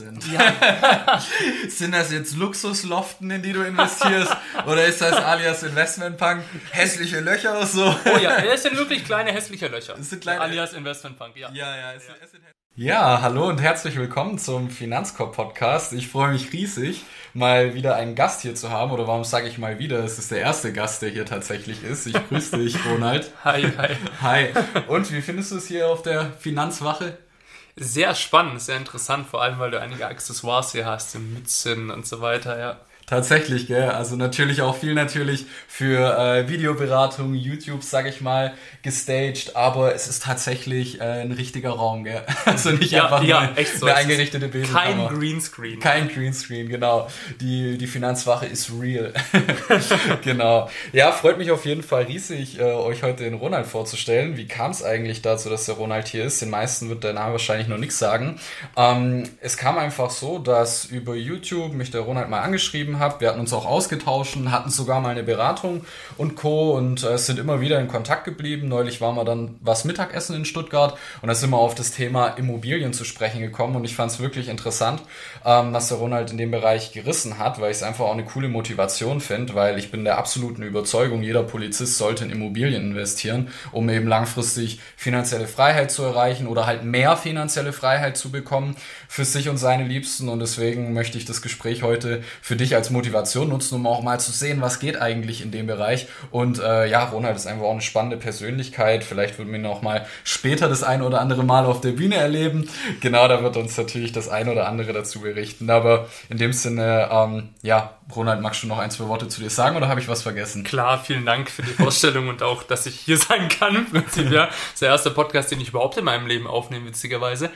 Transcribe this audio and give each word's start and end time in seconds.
sind. 0.00 0.32
Ja. 0.32 1.20
sind 1.68 1.92
das 1.92 2.10
jetzt 2.10 2.36
Luxusloften, 2.36 3.30
in 3.30 3.42
die 3.42 3.52
du 3.52 3.62
investierst? 3.62 4.36
oder 4.66 4.84
ist 4.84 5.00
das 5.00 5.14
alias 5.14 5.62
Investmentpunk? 5.62 6.42
Hässliche 6.72 7.20
Löcher 7.20 7.52
oder 7.52 7.66
so? 7.66 7.84
Oh 7.84 8.18
ja, 8.18 8.38
es 8.38 8.62
sind 8.62 8.76
wirklich 8.76 9.04
kleine 9.04 9.32
hässliche 9.32 9.68
Löcher. 9.68 9.96
Es 9.98 10.10
sind 10.10 10.22
kleine, 10.22 10.40
alias 10.40 10.72
Investmentpunk, 10.72 11.36
ja. 11.36 11.50
Ja, 11.52 11.76
ja, 11.76 11.92
es, 11.92 12.06
ja. 12.08 12.14
Es 12.22 12.32
sind 12.32 12.42
ja, 12.76 13.20
hallo 13.20 13.48
und 13.48 13.60
herzlich 13.60 13.96
willkommen 13.96 14.38
zum 14.38 14.70
Finanzkorb 14.70 15.34
Podcast. 15.34 15.92
Ich 15.92 16.08
freue 16.08 16.32
mich 16.32 16.52
riesig, 16.52 17.04
mal 17.34 17.74
wieder 17.74 17.96
einen 17.96 18.14
Gast 18.14 18.40
hier 18.40 18.54
zu 18.54 18.70
haben. 18.70 18.92
Oder 18.92 19.06
warum 19.06 19.24
sage 19.24 19.48
ich 19.48 19.58
mal 19.58 19.78
wieder? 19.78 20.02
Es 20.02 20.18
ist 20.18 20.30
der 20.30 20.38
erste 20.38 20.72
Gast, 20.72 21.02
der 21.02 21.10
hier 21.10 21.26
tatsächlich 21.26 21.82
ist. 21.82 22.06
Ich 22.06 22.14
grüße 22.28 22.56
dich, 22.56 22.78
Ronald. 22.86 23.32
Hi, 23.44 23.64
hi. 23.76 23.96
Hi. 24.22 24.48
Und 24.86 25.12
wie 25.12 25.20
findest 25.20 25.50
du 25.50 25.56
es 25.56 25.66
hier 25.66 25.88
auf 25.88 26.02
der 26.02 26.32
Finanzwache? 26.38 27.18
Sehr 27.76 28.14
spannend, 28.14 28.60
sehr 28.60 28.76
interessant, 28.76 29.26
vor 29.26 29.42
allem 29.42 29.58
weil 29.58 29.70
du 29.70 29.80
einige 29.80 30.06
Accessoires 30.06 30.72
hier 30.72 30.86
hast, 30.86 31.14
Mützen 31.18 31.90
und 31.90 32.06
so 32.06 32.20
weiter, 32.20 32.58
ja. 32.58 32.80
Tatsächlich, 33.10 33.66
gell? 33.66 33.88
Also 33.88 34.14
natürlich 34.14 34.62
auch 34.62 34.76
viel 34.76 34.94
natürlich 34.94 35.46
für 35.66 36.16
äh, 36.16 36.48
Videoberatung, 36.48 37.34
YouTube, 37.34 37.82
sag 37.82 38.06
ich 38.06 38.20
mal, 38.20 38.54
gestaged, 38.82 39.56
aber 39.56 39.96
es 39.96 40.06
ist 40.06 40.22
tatsächlich 40.22 41.00
äh, 41.00 41.22
ein 41.22 41.32
richtiger 41.32 41.70
Raum, 41.70 42.04
gell? 42.04 42.22
Also 42.44 42.70
nicht 42.70 42.92
ja, 42.92 43.06
einfach 43.06 43.24
ja, 43.24 43.40
eine, 43.40 43.66
so. 43.66 43.86
eine 43.86 43.96
eingerichtete 43.96 44.46
Bildkamera. 44.46 45.08
Kein 45.08 45.18
Greenscreen. 45.18 45.80
Kein 45.80 46.08
Greenscreen, 46.08 46.68
genau. 46.68 47.08
Die, 47.40 47.78
die 47.78 47.88
Finanzwache 47.88 48.46
ist 48.46 48.70
real. 48.80 49.12
genau. 50.22 50.70
Ja, 50.92 51.10
freut 51.10 51.36
mich 51.36 51.50
auf 51.50 51.66
jeden 51.66 51.82
Fall 51.82 52.04
riesig, 52.04 52.60
äh, 52.60 52.62
euch 52.62 53.02
heute 53.02 53.24
den 53.24 53.34
Ronald 53.34 53.66
vorzustellen. 53.66 54.36
Wie 54.36 54.46
kam 54.46 54.70
es 54.70 54.84
eigentlich 54.84 55.20
dazu, 55.20 55.50
dass 55.50 55.66
der 55.66 55.74
Ronald 55.74 56.06
hier 56.06 56.24
ist? 56.24 56.42
Den 56.42 56.50
meisten 56.50 56.88
wird 56.88 57.02
der 57.02 57.14
Name 57.14 57.32
wahrscheinlich 57.32 57.66
noch 57.66 57.78
nichts 57.78 57.98
sagen. 57.98 58.38
Ähm, 58.76 59.24
es 59.40 59.56
kam 59.56 59.78
einfach 59.78 60.10
so, 60.10 60.38
dass 60.38 60.84
über 60.84 61.16
YouTube 61.16 61.72
mich 61.72 61.90
der 61.90 62.02
Ronald 62.02 62.30
mal 62.30 62.42
angeschrieben 62.42 62.99
habe. 63.00 63.20
Wir 63.20 63.28
hatten 63.28 63.40
uns 63.40 63.52
auch 63.52 63.66
ausgetauscht, 63.66 64.36
hatten 64.46 64.70
sogar 64.70 65.00
mal 65.00 65.10
eine 65.10 65.24
Beratung 65.24 65.84
und 66.16 66.36
Co. 66.36 66.76
und 66.76 67.02
äh, 67.02 67.18
sind 67.18 67.38
immer 67.38 67.60
wieder 67.60 67.80
in 67.80 67.88
Kontakt 67.88 68.24
geblieben. 68.24 68.68
Neulich 68.68 69.00
waren 69.00 69.16
wir 69.16 69.24
dann 69.24 69.56
was 69.60 69.84
Mittagessen 69.84 70.36
in 70.36 70.44
Stuttgart 70.44 70.96
und 71.22 71.28
da 71.28 71.34
sind 71.34 71.50
wir 71.50 71.58
auf 71.58 71.74
das 71.74 71.90
Thema 71.90 72.28
Immobilien 72.28 72.92
zu 72.92 73.04
sprechen 73.04 73.40
gekommen 73.40 73.74
und 73.76 73.84
ich 73.84 73.96
fand 73.96 74.12
es 74.12 74.20
wirklich 74.20 74.48
interessant, 74.48 75.02
ähm, 75.44 75.72
was 75.72 75.88
der 75.88 75.98
Ronald 75.98 76.30
in 76.30 76.38
dem 76.38 76.50
Bereich 76.50 76.92
gerissen 76.92 77.38
hat, 77.38 77.60
weil 77.60 77.70
ich 77.70 77.78
es 77.78 77.82
einfach 77.82 78.04
auch 78.04 78.12
eine 78.12 78.24
coole 78.24 78.48
Motivation 78.48 79.20
finde, 79.20 79.54
weil 79.54 79.78
ich 79.78 79.90
bin 79.90 80.04
der 80.04 80.18
absoluten 80.18 80.62
Überzeugung, 80.62 81.22
jeder 81.22 81.42
Polizist 81.42 81.98
sollte 81.98 82.24
in 82.24 82.30
Immobilien 82.30 82.90
investieren, 82.90 83.48
um 83.72 83.88
eben 83.88 84.06
langfristig 84.06 84.80
finanzielle 84.96 85.46
Freiheit 85.46 85.90
zu 85.90 86.02
erreichen 86.02 86.46
oder 86.46 86.66
halt 86.66 86.84
mehr 86.84 87.16
finanzielle 87.16 87.72
Freiheit 87.72 88.16
zu 88.16 88.30
bekommen 88.30 88.76
für 89.08 89.24
sich 89.24 89.48
und 89.48 89.56
seine 89.56 89.84
Liebsten 89.84 90.28
und 90.28 90.40
deswegen 90.40 90.92
möchte 90.92 91.18
ich 91.18 91.24
das 91.24 91.42
Gespräch 91.42 91.82
heute 91.82 92.22
für 92.42 92.56
dich 92.56 92.74
als 92.74 92.89
Motivation 92.90 93.48
nutzen, 93.48 93.76
um 93.76 93.86
auch 93.86 94.02
mal 94.02 94.20
zu 94.20 94.32
sehen, 94.32 94.60
was 94.60 94.80
geht 94.80 95.00
eigentlich 95.00 95.42
in 95.42 95.50
dem 95.50 95.66
Bereich. 95.66 96.08
Und 96.30 96.58
äh, 96.58 96.86
ja, 96.86 97.04
Ronald 97.04 97.36
ist 97.36 97.46
einfach 97.46 97.64
auch 97.64 97.72
eine 97.72 97.80
spannende 97.80 98.16
Persönlichkeit. 98.16 99.04
Vielleicht 99.04 99.38
würden 99.38 99.52
wir 99.52 99.58
ihn 99.58 99.66
auch 99.66 99.82
mal 99.82 100.06
später 100.24 100.68
das 100.68 100.82
ein 100.82 101.02
oder 101.02 101.20
andere 101.20 101.44
Mal 101.44 101.66
auf 101.66 101.80
der 101.80 101.92
Bühne 101.92 102.16
erleben. 102.16 102.68
Genau, 103.00 103.28
da 103.28 103.42
wird 103.42 103.56
uns 103.56 103.76
natürlich 103.76 104.12
das 104.12 104.28
ein 104.28 104.48
oder 104.48 104.68
andere 104.68 104.92
dazu 104.92 105.20
berichten. 105.20 105.70
Aber 105.70 106.08
in 106.28 106.38
dem 106.38 106.52
Sinne, 106.52 107.08
ähm, 107.10 107.50
ja, 107.62 107.94
Ronald, 108.14 108.40
magst 108.40 108.62
du 108.62 108.66
noch 108.66 108.78
ein, 108.78 108.90
zwei 108.90 109.06
Worte 109.08 109.28
zu 109.28 109.40
dir 109.40 109.50
sagen 109.50 109.76
oder 109.76 109.88
habe 109.88 110.00
ich 110.00 110.08
was 110.08 110.22
vergessen? 110.22 110.64
Klar, 110.64 111.02
vielen 111.02 111.24
Dank 111.24 111.50
für 111.50 111.62
die 111.62 111.72
Vorstellung 111.72 112.28
und 112.28 112.42
auch, 112.42 112.62
dass 112.62 112.86
ich 112.86 112.98
hier 112.98 113.18
sein 113.18 113.48
kann. 113.48 113.86
Ja. 114.30 114.46
Das 114.46 114.56
ist 114.74 114.82
der 114.82 114.88
erste 114.88 115.10
Podcast, 115.10 115.50
den 115.50 115.60
ich 115.60 115.68
überhaupt 115.68 115.96
in 115.96 116.04
meinem 116.04 116.26
Leben 116.26 116.46
aufnehme, 116.46 116.86
witzigerweise. 116.86 117.50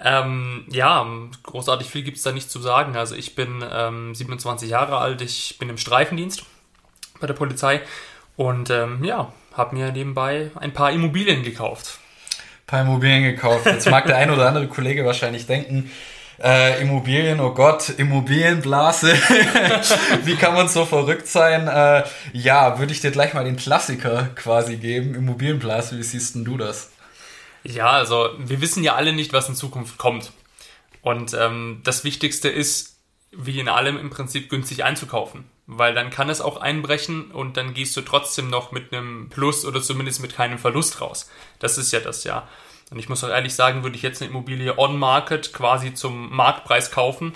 Ähm, 0.00 0.64
ja, 0.70 1.06
großartig 1.42 1.88
viel 1.88 2.02
gibt 2.02 2.18
es 2.18 2.22
da 2.22 2.32
nicht 2.32 2.50
zu 2.50 2.60
sagen. 2.60 2.96
Also 2.96 3.14
ich 3.14 3.34
bin 3.34 3.64
ähm, 3.70 4.14
27 4.14 4.70
Jahre 4.70 4.98
alt, 4.98 5.22
ich 5.22 5.56
bin 5.58 5.68
im 5.68 5.78
Streifendienst 5.78 6.44
bei 7.20 7.26
der 7.26 7.34
Polizei 7.34 7.80
und 8.36 8.70
ähm, 8.70 9.02
ja, 9.02 9.32
habe 9.54 9.74
mir 9.74 9.90
nebenbei 9.90 10.50
ein 10.54 10.72
paar 10.72 10.92
Immobilien 10.92 11.42
gekauft. 11.42 11.98
Ein 12.38 12.66
paar 12.66 12.80
Immobilien 12.82 13.24
gekauft. 13.24 13.66
Jetzt 13.66 13.90
mag 13.90 14.06
der 14.06 14.16
ein 14.16 14.30
oder 14.30 14.46
andere 14.46 14.68
Kollege 14.68 15.04
wahrscheinlich 15.04 15.46
denken, 15.46 15.90
äh, 16.40 16.80
Immobilien, 16.80 17.40
oh 17.40 17.52
Gott, 17.52 17.88
Immobilienblase. 17.88 19.12
Wie 20.24 20.36
kann 20.36 20.54
man 20.54 20.68
so 20.68 20.84
verrückt 20.84 21.26
sein? 21.26 21.66
Äh, 21.66 22.04
ja, 22.32 22.78
würde 22.78 22.92
ich 22.92 23.00
dir 23.00 23.10
gleich 23.10 23.34
mal 23.34 23.44
den 23.44 23.56
Klassiker 23.56 24.28
quasi 24.36 24.76
geben. 24.76 25.16
Immobilienblase, 25.16 25.98
wie 25.98 26.02
siehst 26.04 26.36
denn 26.36 26.44
du 26.44 26.56
das? 26.56 26.90
Ja, 27.68 27.90
also 27.90 28.30
wir 28.38 28.62
wissen 28.62 28.82
ja 28.82 28.94
alle 28.94 29.12
nicht, 29.12 29.34
was 29.34 29.48
in 29.48 29.54
Zukunft 29.54 29.98
kommt. 29.98 30.32
Und 31.02 31.34
ähm, 31.34 31.80
das 31.84 32.02
Wichtigste 32.02 32.48
ist, 32.48 32.98
wie 33.30 33.60
in 33.60 33.68
allem 33.68 33.98
im 33.98 34.08
Prinzip 34.08 34.48
günstig 34.48 34.84
einzukaufen. 34.84 35.44
Weil 35.66 35.92
dann 35.92 36.08
kann 36.08 36.30
es 36.30 36.40
auch 36.40 36.62
einbrechen 36.62 37.30
und 37.30 37.58
dann 37.58 37.74
gehst 37.74 37.94
du 37.94 38.00
trotzdem 38.00 38.48
noch 38.48 38.72
mit 38.72 38.92
einem 38.92 39.28
Plus 39.28 39.66
oder 39.66 39.82
zumindest 39.82 40.22
mit 40.22 40.34
keinem 40.34 40.58
Verlust 40.58 41.02
raus. 41.02 41.30
Das 41.58 41.76
ist 41.76 41.92
ja 41.92 42.00
das 42.00 42.24
ja. 42.24 42.48
Und 42.90 42.98
ich 42.98 43.10
muss 43.10 43.22
auch 43.22 43.28
ehrlich 43.28 43.54
sagen, 43.54 43.82
würde 43.82 43.96
ich 43.96 44.02
jetzt 44.02 44.22
eine 44.22 44.30
Immobilie 44.30 44.78
on-market 44.78 45.52
quasi 45.52 45.92
zum 45.92 46.34
Marktpreis 46.34 46.90
kaufen, 46.90 47.34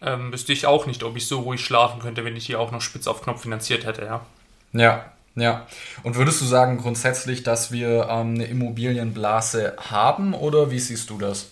ähm, 0.00 0.32
wüsste 0.32 0.52
ich 0.52 0.68
auch 0.68 0.86
nicht, 0.86 1.02
ob 1.02 1.16
ich 1.16 1.26
so 1.26 1.40
ruhig 1.40 1.64
schlafen 1.64 1.98
könnte, 1.98 2.24
wenn 2.24 2.36
ich 2.36 2.46
die 2.46 2.54
auch 2.54 2.70
noch 2.70 2.80
spitz 2.80 3.08
auf 3.08 3.22
Knopf 3.22 3.42
finanziert 3.42 3.84
hätte, 3.86 4.04
ja. 4.04 4.24
Ja, 4.72 5.13
ja. 5.36 5.66
Und 6.02 6.16
würdest 6.16 6.40
du 6.40 6.44
sagen 6.44 6.78
grundsätzlich, 6.78 7.42
dass 7.42 7.72
wir 7.72 8.08
ähm, 8.08 8.34
eine 8.34 8.46
Immobilienblase 8.46 9.76
haben 9.78 10.34
oder 10.34 10.70
wie 10.70 10.78
siehst 10.78 11.10
du 11.10 11.18
das? 11.18 11.50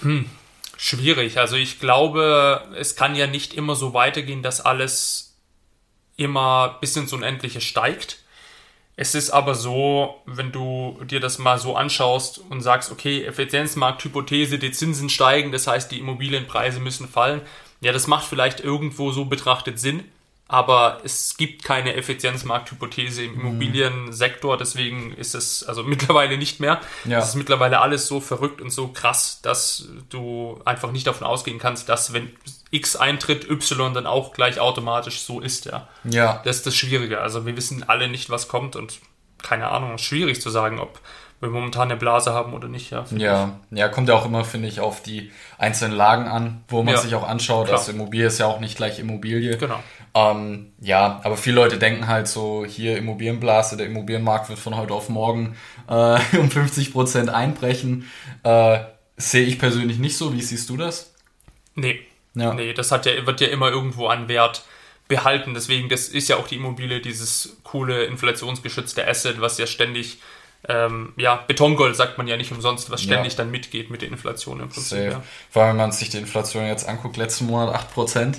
Hm, 0.00 0.26
schwierig. 0.76 1.38
Also 1.38 1.56
ich 1.56 1.78
glaube, 1.78 2.62
es 2.76 2.96
kann 2.96 3.14
ja 3.14 3.26
nicht 3.26 3.54
immer 3.54 3.74
so 3.74 3.92
weitergehen, 3.92 4.42
dass 4.42 4.60
alles 4.60 5.34
immer 6.16 6.78
bis 6.80 6.96
ins 6.96 7.12
Unendliche 7.12 7.60
steigt. 7.60 8.18
Es 8.96 9.14
ist 9.14 9.30
aber 9.30 9.54
so, 9.54 10.22
wenn 10.26 10.50
du 10.50 11.00
dir 11.04 11.20
das 11.20 11.38
mal 11.38 11.58
so 11.58 11.76
anschaust 11.76 12.38
und 12.38 12.62
sagst, 12.62 12.90
okay, 12.90 13.24
Effizienzmarkthypothese, 13.24 14.58
die 14.58 14.72
Zinsen 14.72 15.08
steigen, 15.08 15.52
das 15.52 15.68
heißt, 15.68 15.92
die 15.92 16.00
Immobilienpreise 16.00 16.80
müssen 16.80 17.08
fallen. 17.08 17.42
Ja, 17.80 17.92
das 17.92 18.08
macht 18.08 18.26
vielleicht 18.26 18.58
irgendwo 18.58 19.12
so 19.12 19.26
betrachtet 19.26 19.78
Sinn 19.78 20.04
aber 20.48 21.02
es 21.04 21.36
gibt 21.36 21.62
keine 21.62 21.94
Effizienzmarkthypothese 21.94 23.22
im 23.22 23.34
mhm. 23.34 23.40
Immobiliensektor, 23.40 24.56
deswegen 24.56 25.12
ist 25.12 25.34
es 25.34 25.62
also 25.62 25.82
mittlerweile 25.84 26.38
nicht 26.38 26.58
mehr. 26.58 26.80
Ja. 27.04 27.18
Es 27.18 27.28
ist 27.28 27.34
mittlerweile 27.34 27.80
alles 27.80 28.06
so 28.06 28.20
verrückt 28.20 28.62
und 28.62 28.70
so 28.70 28.88
krass, 28.88 29.40
dass 29.42 29.88
du 30.08 30.60
einfach 30.64 30.90
nicht 30.90 31.06
davon 31.06 31.26
ausgehen 31.26 31.58
kannst, 31.58 31.90
dass 31.90 32.14
wenn 32.14 32.32
X 32.70 32.96
eintritt, 32.96 33.48
Y 33.48 33.92
dann 33.92 34.06
auch 34.06 34.32
gleich 34.32 34.58
automatisch 34.58 35.20
so 35.20 35.40
ist, 35.40 35.66
ja. 35.66 35.86
Ja. 36.04 36.40
Das 36.44 36.56
ist 36.56 36.66
das 36.66 36.74
Schwierige. 36.74 37.20
Also 37.20 37.44
wir 37.44 37.56
wissen 37.56 37.84
alle 37.86 38.08
nicht, 38.08 38.30
was 38.30 38.48
kommt 38.48 38.74
und 38.74 39.00
keine 39.42 39.68
Ahnung, 39.68 39.98
schwierig 39.98 40.40
zu 40.40 40.50
sagen, 40.50 40.80
ob 40.80 40.98
wir 41.40 41.50
momentan 41.50 41.90
eine 41.90 41.96
Blase 41.96 42.32
haben 42.32 42.52
oder 42.52 42.68
nicht, 42.68 42.90
ja. 42.90 43.04
Ja, 43.16 43.60
ja, 43.70 43.88
kommt 43.88 44.08
ja 44.08 44.14
auch 44.14 44.26
immer, 44.26 44.44
finde 44.44 44.68
ich, 44.68 44.80
auf 44.80 45.02
die 45.02 45.30
einzelnen 45.56 45.96
Lagen 45.96 46.26
an, 46.26 46.64
wo 46.68 46.82
man 46.82 46.94
ja, 46.94 47.00
sich 47.00 47.14
auch 47.14 47.26
anschaut. 47.26 47.66
Klar. 47.66 47.78
Also 47.78 47.92
Immobilie 47.92 48.26
ist 48.26 48.38
ja 48.38 48.46
auch 48.46 48.60
nicht 48.60 48.76
gleich 48.76 48.98
Immobilie. 48.98 49.56
Genau. 49.56 49.80
Ähm, 50.14 50.72
ja, 50.80 51.20
aber 51.22 51.36
viele 51.36 51.56
Leute 51.56 51.78
denken 51.78 52.08
halt 52.08 52.26
so, 52.28 52.64
hier 52.64 52.96
Immobilienblase, 52.96 53.76
der 53.76 53.86
Immobilienmarkt 53.86 54.48
wird 54.48 54.58
von 54.58 54.76
heute 54.76 54.94
auf 54.94 55.08
morgen 55.08 55.56
äh, 55.88 56.18
um 56.38 56.50
50 56.50 56.92
Prozent 56.92 57.30
einbrechen. 57.30 58.10
Äh, 58.42 58.80
Sehe 59.20 59.44
ich 59.44 59.58
persönlich 59.58 59.98
nicht 59.98 60.16
so. 60.16 60.32
Wie 60.32 60.40
siehst 60.40 60.70
du 60.70 60.76
das? 60.76 61.12
Nee. 61.74 62.00
Ja. 62.34 62.54
Nee, 62.54 62.72
das 62.72 62.92
hat 62.92 63.04
ja, 63.04 63.26
wird 63.26 63.40
ja 63.40 63.48
immer 63.48 63.68
irgendwo 63.68 64.06
an 64.06 64.28
Wert 64.28 64.62
behalten. 65.08 65.54
Deswegen, 65.54 65.88
das 65.88 66.06
ist 66.06 66.28
ja 66.28 66.36
auch 66.36 66.46
die 66.46 66.54
Immobilie, 66.54 67.00
dieses 67.00 67.58
coole 67.64 68.04
inflationsgeschützte 68.04 69.06
Asset, 69.06 69.40
was 69.40 69.58
ja 69.58 69.66
ständig 69.66 70.18
ähm, 70.66 71.12
ja, 71.16 71.36
Betongold 71.46 71.94
sagt 71.94 72.18
man 72.18 72.26
ja 72.26 72.36
nicht 72.36 72.50
umsonst, 72.50 72.90
was 72.90 73.02
ständig 73.02 73.34
ja. 73.34 73.36
dann 73.38 73.50
mitgeht 73.50 73.90
mit 73.90 74.02
der 74.02 74.08
Inflation 74.08 74.60
im 74.60 74.68
Prinzip. 74.68 75.12
Ja. 75.12 75.22
Vor 75.50 75.62
allem, 75.62 75.72
wenn 75.72 75.84
man 75.84 75.92
sich 75.92 76.10
die 76.10 76.18
Inflation 76.18 76.66
jetzt 76.66 76.88
anguckt, 76.88 77.16
letzten 77.16 77.46
Monat 77.46 77.74
8%. 77.94 78.38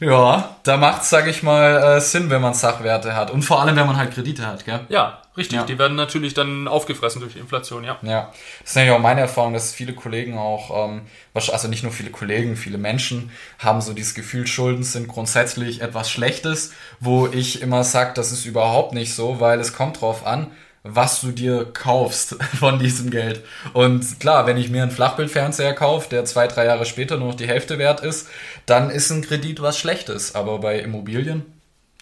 Ja, 0.00 0.56
da 0.64 0.76
macht 0.76 1.02
es, 1.02 1.10
sag 1.10 1.28
ich 1.28 1.42
mal, 1.42 1.96
äh, 1.96 2.00
Sinn, 2.00 2.30
wenn 2.30 2.42
man 2.42 2.54
Sachwerte 2.54 3.14
hat. 3.14 3.30
Und 3.30 3.42
vor 3.42 3.60
allem, 3.60 3.76
wenn 3.76 3.86
man 3.86 3.96
halt 3.96 4.12
Kredite 4.12 4.46
hat, 4.46 4.64
gell? 4.64 4.80
Ja, 4.88 5.22
richtig. 5.36 5.58
Ja. 5.58 5.64
Die 5.64 5.78
werden 5.78 5.96
natürlich 5.96 6.34
dann 6.34 6.66
aufgefressen 6.66 7.20
durch 7.20 7.34
die 7.34 7.38
Inflation, 7.38 7.84
ja. 7.84 7.98
Ja, 8.02 8.32
das 8.60 8.70
ist 8.70 8.76
nämlich 8.76 8.92
auch 8.92 9.00
meine 9.00 9.20
Erfahrung, 9.20 9.54
dass 9.54 9.72
viele 9.72 9.94
Kollegen 9.94 10.36
auch, 10.36 10.88
ähm, 10.88 11.02
also 11.34 11.68
nicht 11.68 11.84
nur 11.84 11.92
viele 11.92 12.10
Kollegen, 12.10 12.56
viele 12.56 12.78
Menschen 12.78 13.30
haben 13.58 13.80
so 13.80 13.92
dieses 13.92 14.14
Gefühl, 14.14 14.46
Schulden 14.46 14.82
sind 14.82 15.08
grundsätzlich 15.08 15.80
etwas 15.80 16.10
Schlechtes, 16.10 16.72
wo 16.98 17.28
ich 17.28 17.62
immer 17.62 17.84
sage, 17.84 18.12
das 18.14 18.32
ist 18.32 18.46
überhaupt 18.46 18.94
nicht 18.94 19.14
so, 19.14 19.40
weil 19.40 19.60
es 19.60 19.74
kommt 19.74 20.00
drauf 20.00 20.26
an, 20.26 20.50
was 20.84 21.22
du 21.22 21.32
dir 21.32 21.64
kaufst 21.64 22.36
von 22.58 22.78
diesem 22.78 23.10
Geld. 23.10 23.42
Und 23.72 24.20
klar, 24.20 24.46
wenn 24.46 24.58
ich 24.58 24.68
mir 24.68 24.82
einen 24.82 24.92
Flachbildfernseher 24.92 25.74
kaufe, 25.74 26.10
der 26.10 26.26
zwei, 26.26 26.46
drei 26.46 26.66
Jahre 26.66 26.84
später 26.84 27.16
nur 27.16 27.28
noch 27.28 27.34
die 27.34 27.48
Hälfte 27.48 27.78
wert 27.78 28.00
ist, 28.00 28.28
dann 28.66 28.90
ist 28.90 29.10
ein 29.10 29.22
Kredit 29.22 29.62
was 29.62 29.78
Schlechtes. 29.78 30.34
Aber 30.34 30.58
bei 30.58 30.78
Immobilien, 30.78 31.46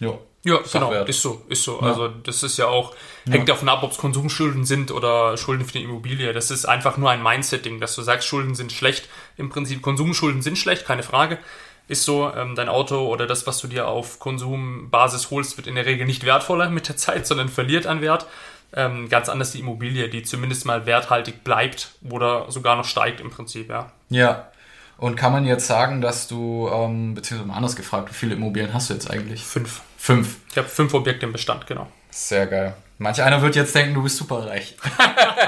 ja, 0.00 0.18
Ja, 0.44 0.58
genau, 0.72 0.92
ist 1.04 1.22
so, 1.22 1.42
ist 1.48 1.62
so. 1.62 1.80
Ja. 1.80 1.86
Also 1.86 2.08
das 2.08 2.42
ist 2.42 2.58
ja 2.58 2.66
auch, 2.66 2.96
hängt 3.24 3.48
ja. 3.48 3.54
davon 3.54 3.68
ab, 3.68 3.84
ob 3.84 3.92
es 3.92 3.98
Konsumschulden 3.98 4.64
sind 4.64 4.90
oder 4.90 5.36
Schulden 5.36 5.64
für 5.64 5.74
die 5.74 5.84
Immobilie. 5.84 6.32
Das 6.32 6.50
ist 6.50 6.64
einfach 6.64 6.96
nur 6.96 7.10
ein 7.10 7.22
Mindset-Ding, 7.22 7.78
dass 7.78 7.94
du 7.94 8.02
sagst, 8.02 8.26
Schulden 8.26 8.56
sind 8.56 8.72
schlecht. 8.72 9.08
Im 9.36 9.48
Prinzip 9.48 9.80
Konsumschulden 9.80 10.42
sind 10.42 10.58
schlecht, 10.58 10.84
keine 10.84 11.04
Frage. 11.04 11.38
Ist 11.86 12.04
so, 12.04 12.32
ähm, 12.34 12.56
dein 12.56 12.68
Auto 12.68 13.06
oder 13.06 13.26
das, 13.26 13.46
was 13.46 13.60
du 13.60 13.68
dir 13.68 13.86
auf 13.86 14.18
Konsumbasis 14.18 15.30
holst, 15.30 15.56
wird 15.56 15.68
in 15.68 15.76
der 15.76 15.86
Regel 15.86 16.06
nicht 16.06 16.24
wertvoller 16.24 16.70
mit 16.70 16.88
der 16.88 16.96
Zeit, 16.96 17.26
sondern 17.26 17.48
verliert 17.48 17.86
an 17.86 18.00
Wert. 18.00 18.26
Ähm, 18.74 19.08
ganz 19.08 19.28
anders 19.28 19.52
die 19.52 19.60
Immobilie, 19.60 20.08
die 20.08 20.22
zumindest 20.22 20.64
mal 20.64 20.86
werthaltig 20.86 21.44
bleibt 21.44 21.92
oder 22.08 22.50
sogar 22.50 22.76
noch 22.76 22.86
steigt 22.86 23.20
im 23.20 23.30
Prinzip, 23.30 23.68
ja. 23.68 23.92
Ja, 24.08 24.52
und 25.02 25.16
kann 25.16 25.32
man 25.32 25.44
jetzt 25.44 25.66
sagen, 25.66 26.00
dass 26.00 26.28
du, 26.28 26.68
ähm, 26.72 27.14
beziehungsweise 27.14 27.48
mal 27.48 27.56
anders 27.56 27.74
gefragt, 27.74 28.10
wie 28.10 28.14
viele 28.14 28.34
Immobilien 28.34 28.72
hast 28.72 28.88
du 28.88 28.94
jetzt 28.94 29.10
eigentlich? 29.10 29.42
Fünf. 29.42 29.82
Fünf. 29.98 30.36
Ich 30.50 30.56
habe 30.56 30.68
fünf 30.68 30.94
Objekte 30.94 31.26
im 31.26 31.32
Bestand, 31.32 31.66
genau. 31.66 31.88
Sehr 32.10 32.46
geil. 32.46 32.76
Manch 33.02 33.20
einer 33.20 33.42
wird 33.42 33.56
jetzt 33.56 33.74
denken, 33.74 33.94
du 33.94 34.02
bist 34.02 34.16
super 34.16 34.46
reich. 34.46 34.74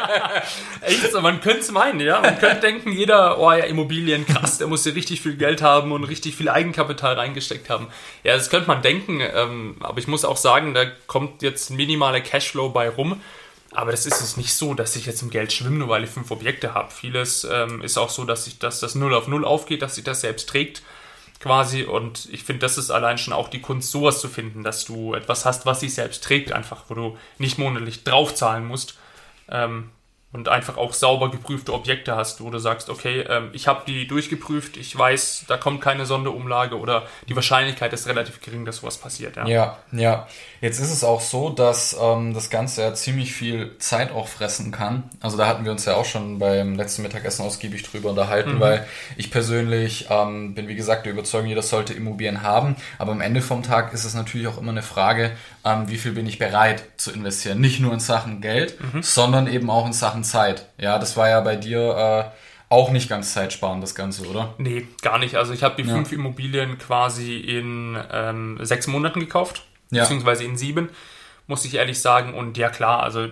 Echt 0.81 1.13
man 1.15 1.41
könnte 1.41 1.61
es 1.61 1.71
meinen, 1.71 2.01
ja. 2.01 2.21
Man 2.21 2.39
könnte 2.39 2.61
denken, 2.61 2.91
jeder, 2.93 3.39
oh 3.39 3.53
ja, 3.53 3.65
Immobilien, 3.65 4.27
krass, 4.27 4.59
der 4.59 4.67
muss 4.67 4.83
hier 4.83 4.97
richtig 4.97 5.21
viel 5.21 5.37
Geld 5.37 5.63
haben 5.63 5.93
und 5.93 6.05
richtig 6.05 6.35
viel 6.35 6.49
Eigenkapital 6.49 7.15
reingesteckt 7.15 7.71
haben. 7.71 7.87
Ja, 8.25 8.35
das 8.35 8.51
könnte 8.51 8.67
man 8.67 8.83
denken, 8.83 9.21
ähm, 9.21 9.77
aber 9.81 9.99
ich 9.99 10.09
muss 10.09 10.25
auch 10.25 10.37
sagen, 10.37 10.75
da 10.75 10.85
kommt 11.07 11.43
jetzt 11.43 11.71
minimaler 11.71 12.21
Cashflow 12.21 12.71
bei 12.71 12.89
rum. 12.89 13.21
Aber 13.71 13.91
das 13.91 14.07
ist 14.07 14.21
es 14.21 14.37
nicht 14.37 14.55
so, 14.55 14.75
dass 14.75 14.95
ich 14.95 15.07
jetzt 15.07 15.23
im 15.23 15.31
Geld 15.31 15.53
schwimme, 15.53 15.79
nur 15.79 15.89
weil 15.89 16.05
ich 16.05 16.11
fünf 16.11 16.31
Objekte 16.31 16.75
habe. 16.75 16.93
Vieles 16.93 17.45
ähm, 17.51 17.83
ist 17.83 17.99
auch 17.99 18.11
so, 18.11 18.25
dass, 18.25 18.47
ich, 18.47 18.59
dass 18.59 18.79
das 18.81 18.95
Null 18.95 19.15
auf 19.15 19.27
Null 19.27 19.45
aufgeht, 19.45 19.83
dass 19.83 19.97
sich 19.97 20.05
das 20.05 20.21
selbst 20.21 20.49
trägt 20.49 20.83
quasi. 21.41 21.85
Und 21.85 22.29
ich 22.33 22.45
finde, 22.45 22.61
das 22.61 22.79
ist 22.79 22.91
allein 22.91 23.19
schon 23.19 23.33
auch 23.33 23.49
die 23.49 23.61
Kunst, 23.61 23.91
sowas 23.91 24.21
zu 24.21 24.29
finden, 24.29 24.63
dass 24.63 24.85
du 24.85 25.15
etwas 25.15 25.45
hast, 25.45 25.67
was 25.67 25.81
sich 25.81 25.95
selbst 25.95 26.25
trägt, 26.25 26.53
einfach, 26.53 26.85
wo 26.89 26.95
du 26.95 27.19
nicht 27.39 27.59
monatlich 27.59 28.05
draufzahlen 28.05 28.67
musst. 28.67 28.99
Ähm, 29.49 29.91
und 30.35 30.49
einfach 30.49 30.77
auch 30.77 30.93
sauber 30.93 31.31
geprüfte 31.31 31.73
Objekte 31.73 32.17
hast, 32.17 32.41
wo 32.41 32.51
du 32.51 32.59
sagst, 32.59 32.91
okay, 32.91 33.21
ähm, 33.21 33.51
ich 33.53 33.69
habe 33.69 33.83
die 33.87 34.09
durchgeprüft, 34.09 34.77
ich 34.77 34.99
weiß, 34.99 35.45
da 35.47 35.57
kommt 35.57 35.81
keine 35.81 36.07
Sonderumlage 36.07 36.77
oder 36.77 37.05
die 37.29 37.37
Wahrscheinlichkeit 37.37 37.93
ist 37.93 38.09
relativ 38.09 38.41
gering, 38.41 38.65
dass 38.65 38.79
sowas 38.79 38.99
passiert. 38.99 39.37
Ja, 39.37 39.47
ja. 39.47 39.79
ja. 39.93 40.27
Jetzt 40.61 40.81
ist 40.81 40.91
es 40.91 41.05
auch 41.05 41.21
so, 41.21 41.51
dass 41.51 41.97
ähm, 42.01 42.35
das 42.35 42.51
Ganze 42.51 42.83
ja 42.83 42.95
ziemlich 42.95 43.33
viel 43.33 43.79
Zeit 43.79 44.11
auch 44.11 44.27
fressen 44.27 44.73
kann. 44.73 45.05
Also 45.21 45.37
da 45.37 45.47
hatten 45.47 45.65
wir 45.65 45.71
uns 45.71 45.85
ja 45.85 45.95
auch 45.95 46.05
schon 46.05 46.41
beim 46.41 46.75
letzten 46.75 47.03
Mittagessen 47.03 47.45
ausgiebig 47.45 47.85
drüber 47.85 48.11
unterhalten, 48.11 48.57
mhm. 48.57 48.61
weil 48.61 48.89
ich 49.17 49.31
persönlich 49.31 50.09
ähm, 50.11 50.55
bin, 50.55 50.67
wie 50.67 50.75
gesagt, 50.75 51.07
der 51.07 51.13
Überzeugung, 51.13 51.47
jeder 51.47 51.63
sollte 51.63 51.95
Immobilien 51.95 52.43
haben. 52.43 52.75
Aber 52.99 53.13
am 53.13 53.21
Ende 53.21 53.41
vom 53.41 53.63
Tag 53.63 53.93
ist 53.93 54.05
es 54.05 54.15
natürlich 54.15 54.49
auch 54.49 54.59
immer 54.59 54.73
eine 54.73 54.83
Frage, 54.83 55.31
ähm, 55.65 55.89
wie 55.89 55.97
viel 55.97 56.13
bin 56.13 56.27
ich 56.27 56.39
bereit 56.39 56.85
zu 56.97 57.13
investieren. 57.13 57.61
Nicht 57.61 57.81
nur 57.81 57.93
in 57.93 58.01
Sachen 58.01 58.41
Geld, 58.41 58.79
mhm. 58.81 59.03
sondern 59.03 59.47
eben 59.47 59.71
auch 59.71 59.87
in 59.87 59.93
Sachen 59.93 60.25
Zeit. 60.25 60.69
Ja, 60.79 60.99
das 60.99 61.17
war 61.17 61.29
ja 61.29 61.41
bei 61.41 61.57
dir 61.57 62.31
äh, 62.31 62.31
auch 62.69 62.91
nicht 62.91 63.09
ganz 63.09 63.33
zeitsparend, 63.33 63.83
das 63.83 63.95
Ganze, 63.95 64.27
oder? 64.29 64.55
Nee, 64.59 64.87
gar 65.01 65.19
nicht. 65.19 65.37
Also 65.37 65.53
ich 65.53 65.63
habe 65.63 65.81
die 65.81 65.89
ja. 65.89 65.95
fünf 65.95 66.13
Immobilien 66.13 66.79
quasi 66.79 67.37
in 67.37 67.97
ähm, 68.13 68.59
sechs 68.63 68.87
Monaten 68.87 69.21
gekauft, 69.21 69.65
ja. 69.91 70.03
beziehungsweise 70.03 70.45
in 70.45 70.57
sieben, 70.57 70.91
muss 71.47 71.65
ich 71.65 71.75
ehrlich 71.75 72.01
sagen. 72.01 72.35
Und 72.35 72.59
ja 72.59 72.69
klar, 72.69 73.03
also 73.03 73.29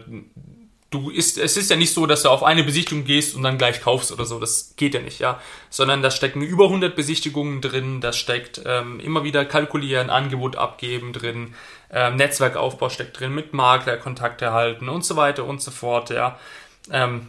du 0.93 1.11
ist, 1.11 1.38
es 1.38 1.56
ist 1.56 1.70
ja 1.70 1.76
nicht 1.76 1.93
so, 1.93 2.06
dass 2.06 2.23
du 2.23 2.28
auf 2.28 2.43
eine 2.43 2.62
Besichtigung 2.62 3.05
gehst 3.05 3.35
und 3.35 3.43
dann 3.43 3.58
gleich 3.58 3.81
kaufst 3.81 4.12
oder 4.12 4.25
so. 4.25 4.38
Das 4.38 4.75
geht 4.76 4.94
ja 4.94 5.00
nicht, 5.00 5.19
ja. 5.19 5.40
Sondern 5.70 6.02
da 6.02 6.11
stecken 6.11 6.43
über 6.43 6.64
100 6.64 6.94
Besichtigungen 6.94 7.61
drin, 7.61 8.00
da 8.00 8.12
steckt 8.12 8.61
ähm, 8.64 9.00
immer 9.00 9.25
wieder 9.25 9.44
kalkulieren, 9.44 10.11
Angebot 10.11 10.56
abgeben 10.56 11.12
drin, 11.12 11.55
ähm, 11.92 12.16
Netzwerkaufbau 12.16 12.88
steckt 12.88 13.20
drin, 13.20 13.34
mit 13.34 13.52
Makler 13.52 13.98
Kontakt 13.98 14.42
erhalten 14.42 14.88
und 14.88 15.04
so 15.04 15.16
weiter 15.16 15.44
und 15.44 15.60
so 15.60 15.70
fort, 15.70 16.10
ja. 16.10 16.38
Ähm, 16.90 17.28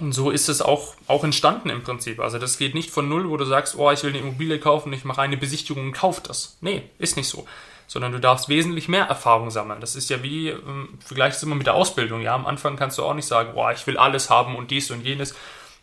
und 0.00 0.12
so 0.12 0.30
ist 0.30 0.48
es 0.48 0.60
auch, 0.60 0.94
auch 1.06 1.22
entstanden 1.22 1.70
im 1.70 1.82
Prinzip. 1.82 2.18
Also 2.18 2.38
das 2.38 2.58
geht 2.58 2.74
nicht 2.74 2.90
von 2.90 3.08
null, 3.08 3.30
wo 3.30 3.36
du 3.36 3.44
sagst, 3.44 3.76
oh, 3.78 3.90
ich 3.92 4.02
will 4.02 4.10
eine 4.10 4.18
Immobilie 4.18 4.58
kaufen, 4.58 4.92
ich 4.92 5.04
mache 5.04 5.22
eine 5.22 5.36
Besichtigung 5.36 5.84
und 5.86 5.92
kauf 5.92 6.20
das. 6.20 6.58
Nee, 6.60 6.90
ist 6.98 7.16
nicht 7.16 7.28
so. 7.28 7.46
Sondern 7.86 8.12
du 8.12 8.18
darfst 8.18 8.48
wesentlich 8.48 8.88
mehr 8.88 9.04
Erfahrung 9.04 9.50
sammeln. 9.50 9.80
Das 9.80 9.94
ist 9.94 10.10
ja 10.10 10.22
wie, 10.22 10.48
ähm, 10.48 10.98
vergleichst 10.98 11.42
immer 11.44 11.54
mit 11.54 11.66
der 11.66 11.74
Ausbildung. 11.74 12.22
Ja, 12.22 12.34
am 12.34 12.46
Anfang 12.46 12.76
kannst 12.76 12.98
du 12.98 13.04
auch 13.04 13.14
nicht 13.14 13.28
sagen, 13.28 13.52
oh, 13.54 13.70
ich 13.70 13.86
will 13.86 13.96
alles 13.96 14.30
haben 14.30 14.56
und 14.56 14.72
dies 14.72 14.90
und 14.90 15.02
jenes. 15.04 15.34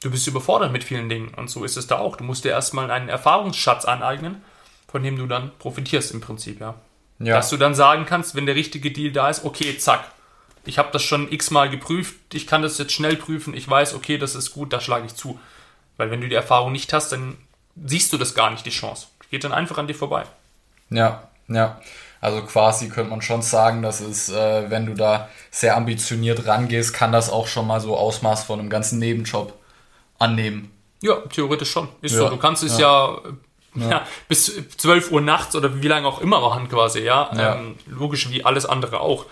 Du 0.03 0.11
bist 0.11 0.27
überfordert 0.27 0.73
mit 0.73 0.83
vielen 0.83 1.07
Dingen. 1.07 1.33
Und 1.35 1.49
so 1.49 1.63
ist 1.63 1.77
es 1.77 1.87
da 1.87 1.99
auch. 1.99 2.17
Du 2.17 2.23
musst 2.25 2.43
dir 2.43 2.49
erstmal 2.49 2.91
einen 2.91 3.07
Erfahrungsschatz 3.07 3.85
aneignen, 3.85 4.43
von 4.91 5.03
dem 5.03 5.15
du 5.15 5.27
dann 5.27 5.51
profitierst 5.59 6.11
im 6.11 6.19
Prinzip, 6.19 6.59
ja. 6.59 6.75
Ja. 7.21 7.35
Dass 7.35 7.50
du 7.50 7.57
dann 7.57 7.75
sagen 7.75 8.06
kannst, 8.06 8.35
wenn 8.35 8.45
der 8.45 8.56
richtige 8.56 8.91
Deal 8.91 9.12
da 9.12 9.29
ist, 9.29 9.45
okay, 9.45 9.77
zack. 9.77 10.06
Ich 10.65 10.77
habe 10.77 10.89
das 10.91 11.03
schon 11.03 11.31
x-mal 11.31 11.69
geprüft, 11.69 12.15
ich 12.33 12.47
kann 12.47 12.62
das 12.62 12.77
jetzt 12.77 12.94
schnell 12.94 13.15
prüfen, 13.15 13.56
ich 13.56 13.68
weiß, 13.68 13.95
okay, 13.95 14.18
das 14.18 14.35
ist 14.35 14.51
gut, 14.51 14.73
da 14.73 14.79
schlage 14.79 15.06
ich 15.06 15.15
zu. 15.15 15.39
Weil 15.97 16.12
wenn 16.12 16.21
du 16.21 16.29
die 16.29 16.35
Erfahrung 16.35 16.71
nicht 16.71 16.94
hast, 16.94 17.12
dann 17.12 17.38
siehst 17.83 18.13
du 18.13 18.18
das 18.18 18.33
gar 18.33 18.50
nicht, 18.51 18.65
die 18.65 18.71
Chance. 18.71 19.07
Geht 19.29 19.44
dann 19.44 19.53
einfach 19.53 19.77
an 19.77 19.88
dir 19.88 19.95
vorbei. 19.95 20.23
Ja, 20.89 21.29
ja. 21.47 21.79
Also 22.19 22.44
quasi 22.44 22.89
könnte 22.89 23.09
man 23.09 23.21
schon 23.21 23.41
sagen, 23.41 23.81
dass 23.81 24.00
es, 24.00 24.29
äh, 24.29 24.69
wenn 24.69 24.85
du 24.85 24.94
da 24.94 25.29
sehr 25.50 25.75
ambitioniert 25.75 26.45
rangehst, 26.45 26.94
kann 26.94 27.12
das 27.12 27.31
auch 27.31 27.47
schon 27.47 27.65
mal 27.65 27.79
so 27.79 27.97
Ausmaß 27.97 28.44
von 28.44 28.59
einem 28.59 28.69
ganzen 28.69 29.00
Nebenjob 29.00 29.53
annehmen. 30.19 30.71
Ja, 31.01 31.15
theoretisch 31.33 31.71
schon. 31.71 31.89
Ist 32.01 32.13
ja, 32.13 32.19
so. 32.19 32.29
Du 32.29 32.38
kannst 32.38 32.62
es 32.62 32.77
ja, 32.77 33.09
ja 33.09 33.21
ja. 33.75 33.89
ja. 33.89 34.07
bis 34.27 34.51
12 34.77 35.12
Uhr 35.12 35.21
nachts 35.21 35.56
oder 35.56 35.81
wie 35.81 35.88
lange 35.88 36.07
auch 36.07 36.21
immer 36.21 36.41
machen 36.41 36.69
quasi, 36.69 37.00
ja. 37.00 37.29
ja. 37.35 37.56
Ähm, 37.56 37.75
logisch 37.88 38.29
wie 38.29 38.44
alles 38.45 38.65
andere 38.65 39.00
auch. 39.00 39.25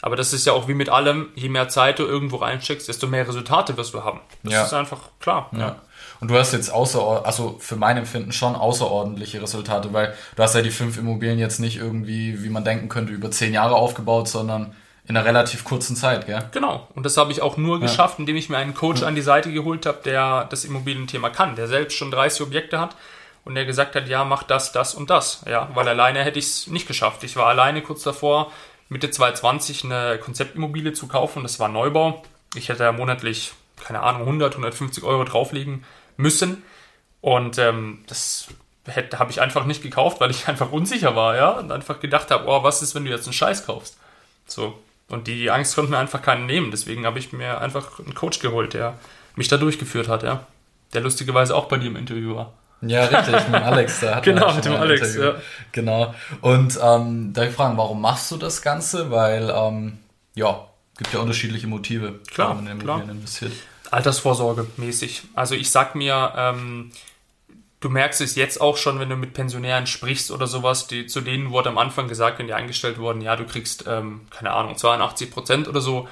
Aber 0.00 0.16
das 0.16 0.32
ist 0.32 0.46
ja 0.46 0.52
auch 0.52 0.66
wie 0.66 0.74
mit 0.74 0.88
allem, 0.88 1.28
je 1.36 1.48
mehr 1.48 1.68
Zeit 1.68 2.00
du 2.00 2.04
irgendwo 2.04 2.36
reinsteckst, 2.36 2.88
desto 2.88 3.06
mehr 3.06 3.26
Resultate 3.26 3.76
wirst 3.76 3.94
du 3.94 4.02
haben. 4.02 4.20
Das 4.42 4.52
ja. 4.52 4.64
ist 4.64 4.72
einfach 4.72 4.98
klar. 5.20 5.48
Ja. 5.52 5.76
Und 6.20 6.28
du 6.28 6.36
hast 6.36 6.52
jetzt 6.52 6.72
außer, 6.72 7.24
also 7.24 7.56
für 7.60 7.76
mein 7.76 7.96
Empfinden 7.96 8.32
schon 8.32 8.56
außerordentliche 8.56 9.40
Resultate, 9.40 9.92
weil 9.92 10.14
du 10.34 10.42
hast 10.42 10.56
ja 10.56 10.62
die 10.62 10.70
fünf 10.70 10.98
Immobilien 10.98 11.38
jetzt 11.38 11.60
nicht 11.60 11.76
irgendwie, 11.76 12.42
wie 12.42 12.48
man 12.48 12.64
denken 12.64 12.88
könnte, 12.88 13.12
über 13.12 13.30
zehn 13.30 13.54
Jahre 13.54 13.76
aufgebaut, 13.76 14.28
sondern 14.28 14.74
in 15.06 15.16
einer 15.16 15.26
relativ 15.26 15.64
kurzen 15.64 15.94
Zeit, 15.94 16.26
gell? 16.26 16.44
Genau. 16.52 16.88
Und 16.94 17.06
das 17.06 17.16
habe 17.16 17.30
ich 17.32 17.42
auch 17.42 17.56
nur 17.56 17.80
geschafft, 17.80 18.18
indem 18.18 18.36
ich 18.36 18.48
mir 18.48 18.56
einen 18.56 18.74
Coach 18.74 19.02
an 19.02 19.14
die 19.14 19.22
Seite 19.22 19.52
geholt 19.52 19.86
habe, 19.86 19.98
der 20.04 20.46
das 20.50 20.64
Immobilienthema 20.64 21.30
kann, 21.30 21.56
der 21.56 21.68
selbst 21.68 21.96
schon 21.96 22.10
30 22.10 22.42
Objekte 22.42 22.80
hat 22.80 22.96
und 23.44 23.54
der 23.54 23.64
gesagt 23.64 23.96
hat, 23.96 24.08
ja, 24.08 24.24
mach 24.24 24.44
das, 24.44 24.72
das 24.72 24.94
und 24.94 25.10
das. 25.10 25.42
Ja, 25.48 25.68
weil 25.74 25.88
alleine 25.88 26.22
hätte 26.22 26.38
ich 26.38 26.46
es 26.46 26.66
nicht 26.68 26.86
geschafft. 26.86 27.24
Ich 27.24 27.36
war 27.36 27.46
alleine 27.46 27.82
kurz 27.82 28.02
davor, 28.02 28.52
Mitte 28.88 29.10
2020 29.10 29.84
eine 29.84 30.18
Konzeptimmobilie 30.18 30.92
zu 30.92 31.08
kaufen. 31.08 31.42
Das 31.42 31.58
war 31.58 31.68
Neubau. 31.68 32.22
Ich 32.54 32.68
hätte 32.68 32.84
ja 32.84 32.92
monatlich, 32.92 33.52
keine 33.82 34.00
Ahnung, 34.00 34.22
100, 34.22 34.52
150 34.52 35.02
Euro 35.02 35.24
drauflegen 35.24 35.84
müssen. 36.16 36.62
Und 37.20 37.58
ähm, 37.58 38.04
das 38.06 38.48
habe 38.86 39.30
ich 39.30 39.40
einfach 39.40 39.64
nicht 39.64 39.82
gekauft, 39.82 40.20
weil 40.20 40.30
ich 40.30 40.46
einfach 40.48 40.70
unsicher 40.70 41.16
war, 41.16 41.36
ja. 41.36 41.50
Und 41.50 41.72
einfach 41.72 41.98
gedacht 41.98 42.30
habe, 42.30 42.46
oh, 42.46 42.62
was 42.62 42.82
ist, 42.82 42.94
wenn 42.94 43.04
du 43.04 43.10
jetzt 43.10 43.26
einen 43.26 43.32
Scheiß 43.32 43.66
kaufst? 43.66 43.98
So. 44.46 44.78
Und 45.08 45.26
die 45.26 45.50
Angst 45.50 45.74
konnte 45.74 45.90
mir 45.90 45.98
einfach 45.98 46.22
keinen 46.22 46.46
nehmen. 46.46 46.70
Deswegen 46.70 47.06
habe 47.06 47.18
ich 47.18 47.32
mir 47.32 47.60
einfach 47.60 47.98
einen 47.98 48.14
Coach 48.14 48.38
geholt, 48.38 48.74
der 48.74 48.98
mich 49.34 49.48
da 49.48 49.56
durchgeführt 49.56 50.08
hat, 50.08 50.22
ja. 50.22 50.46
Der 50.94 51.00
lustigerweise 51.00 51.56
auch 51.56 51.66
bei 51.66 51.78
dir 51.78 51.88
im 51.88 51.96
Interview 51.96 52.36
war. 52.36 52.52
Ja, 52.82 53.04
richtig, 53.04 53.34
mit 53.34 53.46
dem 53.46 53.54
Alex. 53.62 54.00
Da 54.00 54.20
genau, 54.20 54.52
mit 54.52 54.64
dem 54.64 54.74
Alex, 54.74 55.14
Interview. 55.14 55.30
ja. 55.30 55.42
Genau. 55.72 56.14
Und 56.40 56.78
ähm, 56.82 57.32
da 57.32 57.48
fragen, 57.50 57.76
warum 57.76 58.00
machst 58.00 58.30
du 58.30 58.36
das 58.36 58.62
Ganze? 58.62 59.10
Weil, 59.10 59.50
ähm, 59.50 59.98
ja, 60.34 60.66
gibt 60.98 61.14
ja 61.14 61.20
unterschiedliche 61.20 61.66
Motive, 61.66 62.20
klar, 62.30 62.50
wenn 62.50 62.56
man 62.56 62.66
in 62.66 62.72
Immobilien 62.72 63.02
klar. 63.02 63.16
investiert. 63.16 63.52
Altersvorsorge 63.90 64.66
mäßig. 64.78 65.22
Also 65.34 65.54
ich 65.54 65.70
sag 65.70 65.94
mir, 65.94 66.32
ähm, 66.36 66.90
du 67.80 67.88
merkst 67.90 68.20
es 68.20 68.34
jetzt 68.36 68.60
auch 68.60 68.76
schon, 68.76 68.98
wenn 68.98 69.10
du 69.10 69.16
mit 69.16 69.34
Pensionären 69.34 69.86
sprichst 69.86 70.30
oder 70.30 70.46
sowas, 70.46 70.86
die, 70.86 71.06
zu 71.06 71.20
denen 71.20 71.50
wurde 71.50 71.68
am 71.68 71.78
Anfang 71.78 72.08
gesagt, 72.08 72.38
wenn 72.38 72.46
die 72.46 72.54
eingestellt 72.54 72.98
wurden, 72.98 73.20
ja, 73.20 73.36
du 73.36 73.44
kriegst, 73.44 73.84
ähm, 73.86 74.22
keine 74.30 74.52
Ahnung, 74.52 74.76
82 74.76 75.30
Prozent 75.30 75.68
oder 75.68 75.80
so 75.80 76.08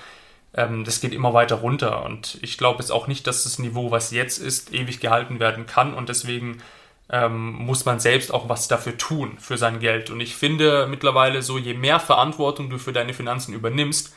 ähm, 0.54 0.84
das 0.84 1.00
geht 1.00 1.12
immer 1.12 1.34
weiter 1.34 1.56
runter. 1.56 2.04
Und 2.04 2.38
ich 2.42 2.58
glaube 2.58 2.80
jetzt 2.80 2.90
auch 2.90 3.06
nicht, 3.06 3.26
dass 3.26 3.44
das 3.44 3.58
Niveau, 3.58 3.90
was 3.90 4.10
jetzt 4.10 4.38
ist, 4.38 4.72
ewig 4.72 5.00
gehalten 5.00 5.40
werden 5.40 5.66
kann. 5.66 5.94
Und 5.94 6.08
deswegen 6.08 6.62
ähm, 7.10 7.52
muss 7.52 7.84
man 7.84 8.00
selbst 8.00 8.32
auch 8.32 8.48
was 8.48 8.68
dafür 8.68 8.96
tun, 8.96 9.36
für 9.38 9.58
sein 9.58 9.80
Geld. 9.80 10.10
Und 10.10 10.20
ich 10.20 10.36
finde 10.36 10.86
mittlerweile 10.88 11.42
so, 11.42 11.58
je 11.58 11.74
mehr 11.74 12.00
Verantwortung 12.00 12.70
du 12.70 12.78
für 12.78 12.92
deine 12.92 13.14
Finanzen 13.14 13.54
übernimmst, 13.54 14.14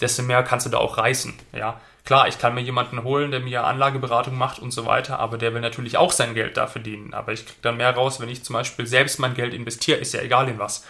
desto 0.00 0.22
mehr 0.22 0.42
kannst 0.42 0.66
du 0.66 0.70
da 0.70 0.78
auch 0.78 0.98
reißen. 0.98 1.34
Ja, 1.52 1.80
klar, 2.04 2.28
ich 2.28 2.38
kann 2.38 2.54
mir 2.54 2.60
jemanden 2.60 3.02
holen, 3.02 3.30
der 3.30 3.40
mir 3.40 3.64
Anlageberatung 3.64 4.36
macht 4.36 4.58
und 4.58 4.70
so 4.70 4.86
weiter, 4.86 5.18
aber 5.18 5.38
der 5.38 5.54
will 5.54 5.60
natürlich 5.60 5.96
auch 5.96 6.12
sein 6.12 6.34
Geld 6.34 6.56
da 6.56 6.66
verdienen. 6.66 7.14
Aber 7.14 7.32
ich 7.32 7.46
kriege 7.46 7.58
dann 7.62 7.78
mehr 7.78 7.94
raus, 7.94 8.20
wenn 8.20 8.28
ich 8.28 8.44
zum 8.44 8.54
Beispiel 8.54 8.86
selbst 8.86 9.18
mein 9.18 9.34
Geld 9.34 9.54
investiere, 9.54 9.98
ist 9.98 10.12
ja 10.12 10.20
egal 10.20 10.48
in 10.48 10.58
was. 10.58 10.84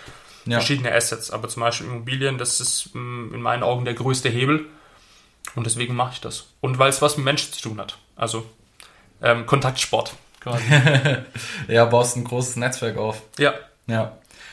Ja. 0.44 0.58
Verschiedene 0.58 0.92
Assets, 0.92 1.30
aber 1.30 1.48
zum 1.48 1.62
Beispiel 1.62 1.86
Immobilien, 1.88 2.38
das 2.38 2.60
ist 2.60 2.94
mm, 2.94 3.34
in 3.34 3.42
meinen 3.42 3.62
Augen 3.62 3.84
der 3.84 3.94
größte 3.94 4.28
Hebel 4.28 4.66
und 5.56 5.64
deswegen 5.64 5.94
mache 5.94 6.12
ich 6.14 6.20
das. 6.20 6.46
Und 6.60 6.78
weil 6.78 6.90
es 6.90 7.02
was 7.02 7.16
mit 7.16 7.24
Menschen 7.24 7.52
zu 7.52 7.60
tun 7.62 7.80
hat. 7.80 7.98
Also 8.14 8.46
ähm, 9.22 9.46
Kontaktsport 9.46 10.14
quasi. 10.40 10.64
ja, 11.68 11.84
baust 11.86 12.16
ein 12.16 12.24
großes 12.24 12.56
Netzwerk 12.56 12.96
auf. 12.96 13.22
Ja. 13.38 13.54
Ja. 13.86 14.12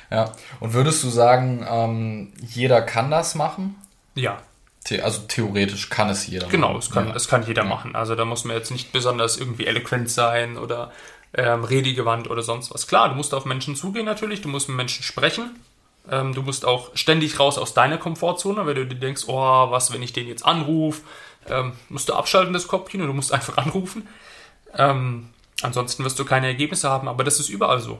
Ja. 0.09 0.31
Und 0.59 0.73
würdest 0.73 1.03
du 1.03 1.09
sagen, 1.09 1.65
ähm, 1.69 2.33
jeder 2.41 2.81
kann 2.81 3.11
das 3.11 3.35
machen? 3.35 3.75
Ja. 4.15 4.41
The 4.85 5.01
also 5.01 5.21
theoretisch 5.27 5.89
kann 5.89 6.09
es 6.09 6.27
jeder 6.27 6.47
Genau, 6.47 6.77
es 6.77 6.89
kann, 6.89 7.07
ja. 7.07 7.15
es 7.15 7.27
kann 7.27 7.45
jeder 7.45 7.63
ja. 7.63 7.69
machen. 7.69 7.95
Also 7.95 8.15
da 8.15 8.25
muss 8.25 8.43
man 8.43 8.55
jetzt 8.55 8.71
nicht 8.71 8.91
besonders 8.91 9.37
irgendwie 9.37 9.65
eloquent 9.65 10.09
sein 10.09 10.57
oder 10.57 10.91
ähm, 11.33 11.63
redegewandt 11.63 12.29
oder 12.29 12.43
sonst 12.43 12.73
was. 12.73 12.87
Klar, 12.87 13.09
du 13.09 13.15
musst 13.15 13.33
auf 13.33 13.45
Menschen 13.45 13.75
zugehen 13.75 14.05
natürlich, 14.05 14.41
du 14.41 14.49
musst 14.49 14.67
mit 14.67 14.77
Menschen 14.77 15.03
sprechen. 15.03 15.55
Ähm, 16.09 16.33
du 16.33 16.41
musst 16.41 16.65
auch 16.65 16.95
ständig 16.95 17.39
raus 17.39 17.57
aus 17.57 17.73
deiner 17.73 17.97
Komfortzone, 17.97 18.65
weil 18.65 18.75
du 18.75 18.85
dir 18.85 18.95
denkst, 18.95 19.23
oh, 19.27 19.71
was, 19.71 19.93
wenn 19.93 20.03
ich 20.03 20.13
den 20.13 20.27
jetzt 20.27 20.45
anrufe, 20.45 21.01
ähm, 21.47 21.73
musst 21.89 22.09
du 22.09 22.13
abschalten 22.13 22.53
das 22.53 22.67
Kopfkino, 22.67 23.05
du 23.05 23.13
musst 23.13 23.31
einfach 23.33 23.57
anrufen. 23.57 24.07
Ähm, 24.75 25.29
ansonsten 25.61 26.03
wirst 26.03 26.19
du 26.19 26.25
keine 26.25 26.47
Ergebnisse 26.47 26.89
haben, 26.89 27.07
aber 27.07 27.23
das 27.23 27.39
ist 27.39 27.49
überall 27.49 27.79
so. 27.79 27.99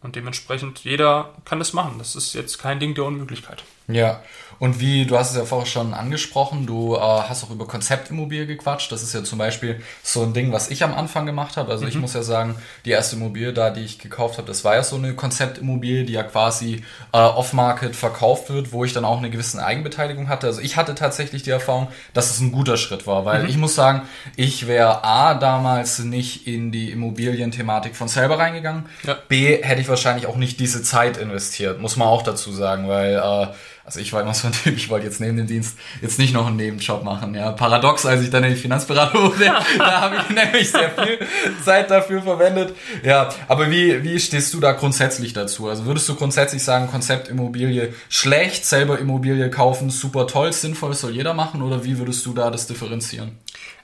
Und 0.00 0.16
dementsprechend, 0.16 0.84
jeder 0.84 1.34
kann 1.44 1.58
das 1.58 1.72
machen. 1.72 1.96
Das 1.98 2.14
ist 2.14 2.32
jetzt 2.34 2.58
kein 2.58 2.78
Ding 2.78 2.94
der 2.94 3.04
Unmöglichkeit. 3.04 3.64
Ja, 3.88 4.22
und 4.58 4.80
wie, 4.80 5.06
du 5.06 5.16
hast 5.16 5.30
es 5.30 5.36
ja 5.36 5.44
vorher 5.44 5.66
schon 5.66 5.94
angesprochen, 5.94 6.66
du 6.66 6.96
äh, 6.96 6.98
hast 7.00 7.44
auch 7.44 7.50
über 7.50 7.66
Konzeptimmobilie 7.66 8.46
gequatscht. 8.46 8.90
Das 8.90 9.02
ist 9.02 9.14
ja 9.14 9.22
zum 9.22 9.38
Beispiel 9.38 9.80
so 10.02 10.22
ein 10.22 10.32
Ding, 10.32 10.52
was 10.52 10.70
ich 10.70 10.82
am 10.82 10.94
Anfang 10.94 11.26
gemacht 11.26 11.56
habe. 11.56 11.70
Also 11.70 11.84
mhm. 11.84 11.90
ich 11.90 11.96
muss 11.96 12.14
ja 12.14 12.22
sagen, 12.22 12.56
die 12.84 12.90
erste 12.90 13.16
Immobilie 13.16 13.52
da, 13.52 13.70
die 13.70 13.82
ich 13.82 13.98
gekauft 13.98 14.36
habe, 14.38 14.48
das 14.48 14.64
war 14.64 14.74
ja 14.74 14.82
so 14.82 14.96
eine 14.96 15.14
Konzeptimmobilie, 15.14 16.04
die 16.04 16.14
ja 16.14 16.24
quasi 16.24 16.82
äh, 17.12 17.18
off-market 17.18 17.94
verkauft 17.94 18.50
wird, 18.50 18.72
wo 18.72 18.84
ich 18.84 18.92
dann 18.92 19.04
auch 19.04 19.18
eine 19.18 19.30
gewisse 19.30 19.64
Eigenbeteiligung 19.64 20.28
hatte. 20.28 20.48
Also 20.48 20.60
ich 20.60 20.76
hatte 20.76 20.96
tatsächlich 20.96 21.44
die 21.44 21.50
Erfahrung, 21.50 21.88
dass 22.12 22.30
es 22.30 22.40
ein 22.40 22.50
guter 22.50 22.76
Schritt 22.76 23.06
war, 23.06 23.24
weil 23.24 23.44
mhm. 23.44 23.48
ich 23.48 23.56
muss 23.58 23.76
sagen, 23.76 24.02
ich 24.34 24.66
wäre 24.66 25.04
A, 25.04 25.34
damals 25.34 26.00
nicht 26.00 26.48
in 26.48 26.72
die 26.72 26.90
Immobilienthematik 26.90 27.94
von 27.94 28.08
selber 28.08 28.38
reingegangen. 28.38 28.86
Ja. 29.04 29.16
B, 29.28 29.62
hätte 29.62 29.80
ich 29.80 29.88
wahrscheinlich 29.88 30.26
auch 30.26 30.36
nicht 30.36 30.58
diese 30.58 30.82
Zeit 30.82 31.16
investiert, 31.16 31.80
muss 31.80 31.96
man 31.96 32.08
auch 32.08 32.22
dazu 32.22 32.50
sagen, 32.50 32.88
weil 32.88 33.14
äh, 33.14 33.46
also 33.88 34.00
ich 34.00 34.12
war 34.12 34.20
immer 34.20 34.34
so 34.34 34.48
ein 34.48 34.52
Typ, 34.52 34.76
ich 34.76 34.90
wollte 34.90 35.06
jetzt 35.06 35.18
neben 35.18 35.38
dem 35.38 35.46
Dienst 35.46 35.78
jetzt 36.02 36.18
nicht 36.18 36.34
noch 36.34 36.46
einen 36.46 36.56
Nebenjob 36.56 37.04
machen. 37.04 37.34
Ja, 37.34 37.52
paradox, 37.52 38.04
als 38.04 38.20
ich 38.20 38.28
dann 38.28 38.44
in 38.44 38.50
die 38.50 38.60
Finanzberatung 38.60 39.22
wurde, 39.32 39.50
da 39.78 40.02
habe 40.02 40.16
ich 40.16 40.28
nämlich 40.28 40.70
sehr 40.70 40.90
viel 40.90 41.18
Zeit 41.64 41.90
dafür 41.90 42.20
verwendet. 42.20 42.74
Ja, 43.02 43.30
aber 43.48 43.70
wie, 43.70 44.04
wie 44.04 44.20
stehst 44.20 44.52
du 44.52 44.60
da 44.60 44.72
grundsätzlich 44.72 45.32
dazu? 45.32 45.70
Also 45.70 45.86
würdest 45.86 46.06
du 46.06 46.16
grundsätzlich 46.16 46.62
sagen, 46.62 46.90
Konzept 46.90 47.28
Immobilie 47.28 47.94
schlecht, 48.10 48.66
selber 48.66 48.98
Immobilie 48.98 49.48
kaufen, 49.48 49.88
super 49.88 50.26
toll, 50.26 50.52
sinnvoll, 50.52 50.92
soll 50.92 51.12
jeder 51.12 51.32
machen? 51.32 51.62
Oder 51.62 51.82
wie 51.82 51.96
würdest 51.96 52.26
du 52.26 52.34
da 52.34 52.50
das 52.50 52.66
differenzieren? 52.66 53.38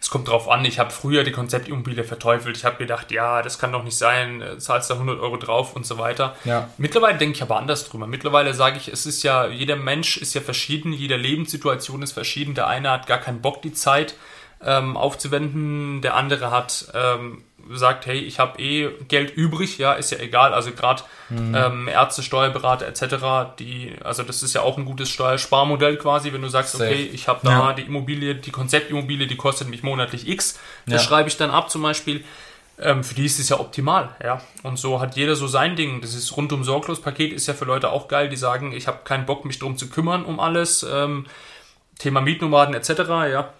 Es 0.04 0.10
kommt 0.10 0.28
drauf 0.28 0.50
an. 0.50 0.66
Ich 0.66 0.78
habe 0.78 0.90
früher 0.90 1.24
die 1.24 1.32
Konzeptimmobilie 1.32 2.04
verteufelt. 2.04 2.58
Ich 2.58 2.66
habe 2.66 2.76
gedacht, 2.76 3.10
ja, 3.10 3.40
das 3.40 3.58
kann 3.58 3.72
doch 3.72 3.82
nicht 3.82 3.96
sein, 3.96 4.42
äh, 4.42 4.58
zahlst 4.58 4.90
da 4.90 4.94
100 4.94 5.18
Euro 5.18 5.38
drauf 5.38 5.74
und 5.74 5.86
so 5.86 5.96
weiter. 5.96 6.36
Ja. 6.44 6.68
Mittlerweile 6.76 7.16
denke 7.16 7.36
ich 7.36 7.42
aber 7.42 7.56
anders 7.56 7.88
drüber. 7.88 8.06
Mittlerweile 8.06 8.52
sage 8.52 8.76
ich, 8.76 8.88
es 8.88 9.06
ist 9.06 9.22
ja, 9.22 9.46
jeder 9.46 9.76
Mensch 9.76 10.18
ist 10.18 10.34
ja 10.34 10.42
verschieden, 10.42 10.92
jede 10.92 11.16
Lebenssituation 11.16 12.02
ist 12.02 12.12
verschieden. 12.12 12.54
Der 12.54 12.66
eine 12.66 12.90
hat 12.90 13.06
gar 13.06 13.16
keinen 13.16 13.40
Bock, 13.40 13.62
die 13.62 13.72
Zeit 13.72 14.14
ähm, 14.62 14.98
aufzuwenden, 14.98 16.02
der 16.02 16.16
andere 16.16 16.50
hat 16.50 16.86
ähm, 16.92 17.42
sagt, 17.70 18.06
hey, 18.06 18.18
ich 18.18 18.38
habe 18.38 18.60
eh 18.60 18.90
Geld 19.08 19.34
übrig, 19.36 19.78
ja, 19.78 19.92
ist 19.94 20.10
ja 20.10 20.18
egal. 20.18 20.52
Also 20.54 20.72
gerade 20.72 21.02
mhm. 21.28 21.54
ähm, 21.54 21.88
Ärzte, 21.88 22.22
Steuerberater 22.22 22.86
etc., 22.86 23.56
die, 23.58 23.94
also 24.02 24.22
das 24.22 24.42
ist 24.42 24.54
ja 24.54 24.62
auch 24.62 24.76
ein 24.78 24.84
gutes 24.84 25.08
Steuersparmodell 25.10 25.96
quasi, 25.96 26.32
wenn 26.32 26.42
du 26.42 26.48
sagst, 26.48 26.72
Safe. 26.72 26.84
okay, 26.84 27.10
ich 27.12 27.28
habe 27.28 27.40
da 27.42 27.50
ja. 27.50 27.72
die 27.72 27.82
Immobilie, 27.82 28.34
die 28.34 28.50
Konzeptimmobilie, 28.50 29.26
die 29.26 29.36
kostet 29.36 29.68
mich 29.68 29.82
monatlich 29.82 30.28
X, 30.28 30.58
das 30.86 31.02
ja. 31.02 31.08
schreibe 31.08 31.28
ich 31.28 31.36
dann 31.36 31.50
ab 31.50 31.70
zum 31.70 31.82
Beispiel. 31.82 32.24
Ähm, 32.76 33.04
für 33.04 33.14
die 33.14 33.24
ist 33.24 33.38
es 33.38 33.48
ja 33.48 33.60
optimal, 33.60 34.16
ja. 34.22 34.40
Und 34.64 34.78
so 34.78 35.00
hat 35.00 35.16
jeder 35.16 35.36
so 35.36 35.46
sein 35.46 35.76
Ding. 35.76 36.00
Das 36.00 36.12
ist 36.14 36.36
rundum 36.36 36.64
sorglos 36.64 37.00
Paket 37.00 37.32
ist 37.32 37.46
ja 37.46 37.54
für 37.54 37.66
Leute 37.66 37.90
auch 37.90 38.08
geil, 38.08 38.28
die 38.28 38.36
sagen, 38.36 38.72
ich 38.72 38.88
habe 38.88 38.98
keinen 39.04 39.26
Bock, 39.26 39.44
mich 39.44 39.60
drum 39.60 39.76
zu 39.76 39.88
kümmern 39.88 40.24
um 40.24 40.40
alles. 40.40 40.82
Ähm, 40.82 41.26
Thema 41.98 42.20
Mietnomaden 42.20 42.74
etc., 42.74 42.88
ja. 43.30 43.52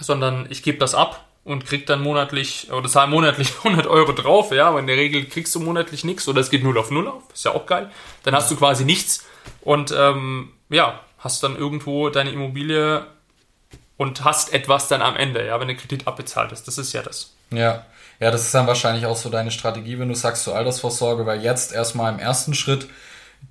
Sondern 0.00 0.46
ich 0.50 0.62
gebe 0.62 0.78
das 0.78 0.94
ab 0.94 1.24
und 1.44 1.66
kriegt 1.66 1.88
dann 1.90 2.02
monatlich 2.02 2.72
oder 2.72 2.88
zahl 2.88 3.06
monatlich 3.06 3.52
100 3.64 3.86
Euro 3.86 4.12
drauf, 4.12 4.50
ja, 4.52 4.68
aber 4.68 4.80
in 4.80 4.86
der 4.86 4.96
Regel 4.96 5.26
kriegst 5.26 5.54
du 5.54 5.60
monatlich 5.60 6.04
nichts 6.04 6.26
oder 6.28 6.40
es 6.40 6.50
geht 6.50 6.64
null 6.64 6.78
auf 6.78 6.90
null 6.90 7.08
auf, 7.08 7.22
ist 7.32 7.44
ja 7.44 7.52
auch 7.52 7.66
geil. 7.66 7.90
Dann 8.22 8.34
hast 8.34 8.50
du 8.50 8.56
quasi 8.56 8.84
nichts 8.84 9.26
und 9.60 9.94
ähm, 9.96 10.52
ja, 10.70 11.00
hast 11.18 11.42
dann 11.42 11.56
irgendwo 11.56 12.10
deine 12.10 12.30
Immobilie 12.30 13.06
und 13.96 14.24
hast 14.24 14.52
etwas 14.52 14.88
dann 14.88 15.02
am 15.02 15.16
Ende, 15.16 15.46
ja, 15.46 15.60
wenn 15.60 15.68
der 15.68 15.76
Kredit 15.76 16.06
abbezahlt 16.06 16.52
ist. 16.52 16.66
Das 16.66 16.78
ist 16.78 16.92
ja 16.92 17.02
das. 17.02 17.34
Ja. 17.50 17.86
Ja, 18.20 18.30
das 18.30 18.42
ist 18.42 18.54
dann 18.54 18.66
wahrscheinlich 18.66 19.06
auch 19.06 19.16
so 19.16 19.28
deine 19.28 19.50
Strategie, 19.50 19.98
wenn 19.98 20.08
du 20.08 20.14
sagst 20.14 20.44
zur 20.44 20.54
Altersvorsorge, 20.54 21.26
weil 21.26 21.42
jetzt 21.42 21.72
erstmal 21.72 22.12
im 22.12 22.20
ersten 22.20 22.54
Schritt 22.54 22.86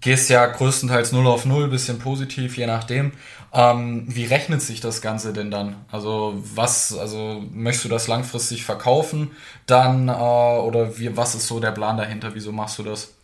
gehst 0.01 0.29
ja 0.29 0.45
größtenteils 0.45 1.11
0 1.11 1.27
auf 1.27 1.45
0, 1.45 1.67
bisschen 1.67 1.99
positiv, 1.99 2.57
je 2.57 2.67
nachdem. 2.67 3.13
Ähm, 3.53 4.05
wie 4.07 4.25
rechnet 4.25 4.61
sich 4.61 4.81
das 4.81 5.01
Ganze 5.01 5.31
denn 5.31 5.51
dann? 5.51 5.75
Also 5.91 6.41
was, 6.55 6.97
also 6.97 7.43
möchtest 7.51 7.85
du 7.85 7.89
das 7.89 8.07
langfristig 8.07 8.65
verkaufen 8.65 9.31
dann 9.67 10.09
äh, 10.09 10.11
oder 10.11 10.97
wie, 10.97 11.15
was 11.15 11.35
ist 11.35 11.47
so 11.47 11.59
der 11.59 11.71
Plan 11.71 11.97
dahinter? 11.97 12.33
Wieso 12.33 12.51
machst 12.51 12.79
du 12.79 12.83
das? 12.83 13.15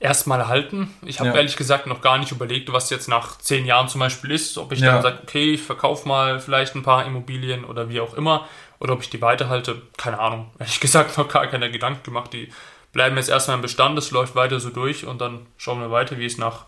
Erstmal 0.00 0.46
halten. 0.46 0.94
Ich 1.04 1.18
habe 1.18 1.30
ja. 1.30 1.36
ehrlich 1.36 1.56
gesagt 1.56 1.86
noch 1.88 2.02
gar 2.02 2.18
nicht 2.18 2.30
überlegt, 2.30 2.72
was 2.72 2.88
jetzt 2.90 3.08
nach 3.08 3.38
zehn 3.38 3.66
Jahren 3.66 3.88
zum 3.88 3.98
Beispiel 3.98 4.30
ist. 4.30 4.56
Ob 4.56 4.70
ich 4.70 4.78
ja. 4.78 4.92
dann 4.92 5.02
sage, 5.02 5.18
okay, 5.22 5.54
ich 5.54 5.62
verkaufe 5.62 6.06
mal 6.06 6.38
vielleicht 6.38 6.76
ein 6.76 6.84
paar 6.84 7.04
Immobilien 7.04 7.64
oder 7.64 7.88
wie 7.88 8.00
auch 8.00 8.14
immer. 8.14 8.46
Oder 8.78 8.92
ob 8.92 9.02
ich 9.02 9.10
die 9.10 9.20
weiterhalte. 9.20 9.82
Keine 9.96 10.20
Ahnung. 10.20 10.50
Ehrlich 10.60 10.78
gesagt 10.78 11.18
noch 11.18 11.28
gar 11.28 11.48
keine 11.48 11.70
Gedanken 11.72 12.04
gemacht. 12.04 12.32
Die 12.32 12.48
bleiben 12.92 13.16
jetzt 13.16 13.28
erstmal 13.28 13.56
im 13.56 13.62
Bestand, 13.62 13.98
es 13.98 14.10
läuft 14.10 14.34
weiter 14.34 14.60
so 14.60 14.70
durch 14.70 15.06
und 15.06 15.20
dann 15.20 15.46
schauen 15.56 15.80
wir 15.80 15.90
weiter, 15.90 16.18
wie 16.18 16.26
es 16.26 16.38
nach 16.38 16.64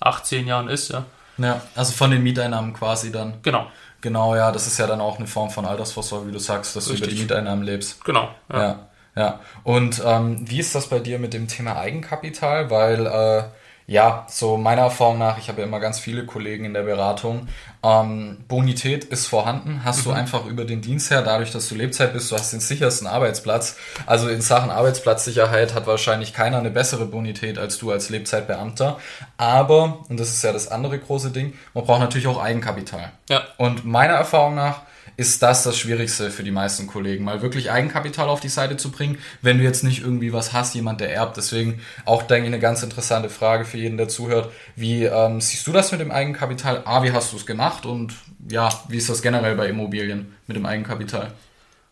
18 0.00 0.46
Jahren 0.46 0.68
ist, 0.68 0.90
ja. 0.90 1.04
Ja, 1.38 1.62
also 1.74 1.92
von 1.92 2.10
den 2.10 2.22
Mieteinnahmen 2.22 2.74
quasi 2.74 3.12
dann. 3.12 3.34
Genau. 3.42 3.66
Genau, 4.02 4.34
ja, 4.34 4.50
das 4.50 4.66
ist 4.66 4.78
ja 4.78 4.86
dann 4.86 5.00
auch 5.00 5.18
eine 5.18 5.26
Form 5.26 5.50
von 5.50 5.66
Altersvorsorge, 5.66 6.28
wie 6.28 6.32
du 6.32 6.38
sagst, 6.38 6.74
dass 6.74 6.88
Richtig. 6.88 7.00
du 7.00 7.06
über 7.06 7.14
die 7.14 7.22
Mieteinnahmen 7.22 7.64
lebst. 7.64 8.02
Genau. 8.04 8.34
Ja, 8.50 8.62
ja. 8.62 8.88
ja. 9.16 9.40
Und 9.62 10.02
ähm, 10.04 10.48
wie 10.48 10.58
ist 10.58 10.74
das 10.74 10.88
bei 10.88 11.00
dir 11.00 11.18
mit 11.18 11.34
dem 11.34 11.48
Thema 11.48 11.76
Eigenkapital? 11.76 12.70
Weil 12.70 13.06
äh, 13.06 13.44
ja, 13.86 14.26
so 14.28 14.56
meiner 14.56 14.82
Erfahrung 14.82 15.18
nach, 15.18 15.38
ich 15.38 15.48
habe 15.48 15.60
ja 15.60 15.66
immer 15.66 15.80
ganz 15.80 15.98
viele 15.98 16.24
Kollegen 16.24 16.64
in 16.64 16.74
der 16.74 16.82
Beratung, 16.82 17.48
ähm, 17.82 18.44
Bonität 18.46 19.04
ist 19.04 19.26
vorhanden, 19.26 19.82
hast 19.84 20.00
mhm. 20.00 20.10
du 20.10 20.16
einfach 20.16 20.46
über 20.46 20.64
den 20.64 20.80
Dienst 20.80 21.10
her, 21.10 21.22
dadurch, 21.22 21.50
dass 21.50 21.68
du 21.68 21.74
Lebzeit 21.74 22.12
bist, 22.12 22.30
du 22.30 22.36
hast 22.36 22.52
den 22.52 22.60
sichersten 22.60 23.06
Arbeitsplatz. 23.06 23.76
Also 24.06 24.28
in 24.28 24.42
Sachen 24.42 24.70
Arbeitsplatzsicherheit 24.70 25.74
hat 25.74 25.86
wahrscheinlich 25.86 26.32
keiner 26.32 26.58
eine 26.58 26.70
bessere 26.70 27.06
Bonität 27.06 27.58
als 27.58 27.78
du 27.78 27.90
als 27.90 28.10
Lebzeitbeamter. 28.10 28.98
Aber, 29.38 30.04
und 30.08 30.20
das 30.20 30.30
ist 30.30 30.44
ja 30.44 30.52
das 30.52 30.68
andere 30.68 30.98
große 30.98 31.30
Ding, 31.30 31.54
man 31.74 31.84
braucht 31.84 32.00
natürlich 32.00 32.28
auch 32.28 32.40
Eigenkapital. 32.40 33.10
Ja. 33.28 33.42
Und 33.56 33.84
meiner 33.84 34.14
Erfahrung 34.14 34.54
nach 34.54 34.82
ist 35.20 35.42
das 35.42 35.64
das 35.64 35.78
Schwierigste 35.78 36.30
für 36.30 36.42
die 36.42 36.50
meisten 36.50 36.86
Kollegen, 36.86 37.24
mal 37.24 37.42
wirklich 37.42 37.70
Eigenkapital 37.70 38.30
auf 38.30 38.40
die 38.40 38.48
Seite 38.48 38.78
zu 38.78 38.90
bringen, 38.90 39.18
wenn 39.42 39.58
du 39.58 39.64
jetzt 39.64 39.84
nicht 39.84 40.00
irgendwie 40.00 40.32
was 40.32 40.54
hast, 40.54 40.74
jemand, 40.74 41.02
der 41.02 41.12
erbt. 41.12 41.36
Deswegen 41.36 41.80
auch, 42.06 42.22
denke 42.22 42.48
ich, 42.48 42.54
eine 42.54 42.58
ganz 42.58 42.82
interessante 42.82 43.28
Frage 43.28 43.66
für 43.66 43.76
jeden, 43.76 43.98
der 43.98 44.08
zuhört. 44.08 44.50
Wie 44.76 45.04
ähm, 45.04 45.42
siehst 45.42 45.66
du 45.66 45.72
das 45.72 45.92
mit 45.92 46.00
dem 46.00 46.10
Eigenkapital? 46.10 46.84
A, 46.86 47.02
wie 47.02 47.12
hast 47.12 47.34
du 47.34 47.36
es 47.36 47.44
gemacht? 47.44 47.84
Und 47.84 48.14
ja, 48.48 48.70
wie 48.88 48.96
ist 48.96 49.10
das 49.10 49.20
generell 49.20 49.56
bei 49.56 49.68
Immobilien 49.68 50.34
mit 50.46 50.56
dem 50.56 50.64
Eigenkapital? 50.64 51.32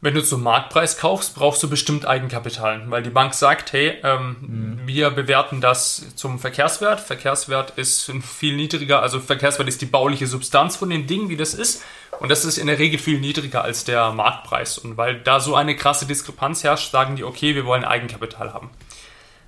Wenn 0.00 0.14
du 0.14 0.22
zum 0.22 0.44
Marktpreis 0.44 0.96
kaufst, 0.96 1.34
brauchst 1.34 1.60
du 1.60 1.68
bestimmt 1.68 2.06
Eigenkapital, 2.06 2.88
weil 2.88 3.02
die 3.02 3.10
Bank 3.10 3.34
sagt, 3.34 3.72
hey, 3.72 3.98
ähm, 4.04 4.36
mhm. 4.40 4.80
wir 4.86 5.10
bewerten 5.10 5.60
das 5.60 6.14
zum 6.14 6.38
Verkehrswert. 6.38 7.00
Verkehrswert 7.00 7.72
ist 7.76 8.12
viel 8.22 8.54
niedriger, 8.54 9.02
also 9.02 9.18
Verkehrswert 9.18 9.66
ist 9.66 9.82
die 9.82 9.86
bauliche 9.86 10.28
Substanz 10.28 10.76
von 10.76 10.90
den 10.90 11.08
Dingen, 11.08 11.28
wie 11.30 11.36
das 11.36 11.52
ist. 11.52 11.82
Und 12.20 12.30
das 12.30 12.44
ist 12.44 12.58
in 12.58 12.68
der 12.68 12.78
Regel 12.78 13.00
viel 13.00 13.18
niedriger 13.18 13.64
als 13.64 13.82
der 13.82 14.12
Marktpreis. 14.12 14.78
Und 14.78 14.96
weil 14.96 15.18
da 15.18 15.40
so 15.40 15.56
eine 15.56 15.74
krasse 15.74 16.06
Diskrepanz 16.06 16.62
herrscht, 16.62 16.92
sagen 16.92 17.16
die, 17.16 17.24
okay, 17.24 17.56
wir 17.56 17.66
wollen 17.66 17.84
Eigenkapital 17.84 18.54
haben. 18.54 18.70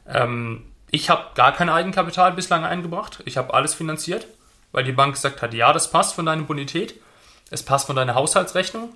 Ähm, 0.08 0.64
ich 0.90 1.10
habe 1.10 1.26
gar 1.36 1.52
kein 1.52 1.68
Eigenkapital 1.68 2.32
bislang 2.32 2.64
eingebracht. 2.64 3.22
Ich 3.24 3.36
habe 3.36 3.54
alles 3.54 3.74
finanziert, 3.74 4.26
weil 4.72 4.82
die 4.82 4.90
Bank 4.90 5.14
gesagt 5.14 5.42
hat, 5.42 5.54
ja, 5.54 5.72
das 5.72 5.92
passt 5.92 6.16
von 6.16 6.26
deiner 6.26 6.42
Bonität, 6.42 6.94
es 7.50 7.62
passt 7.62 7.86
von 7.86 7.94
deiner 7.94 8.16
Haushaltsrechnung 8.16 8.92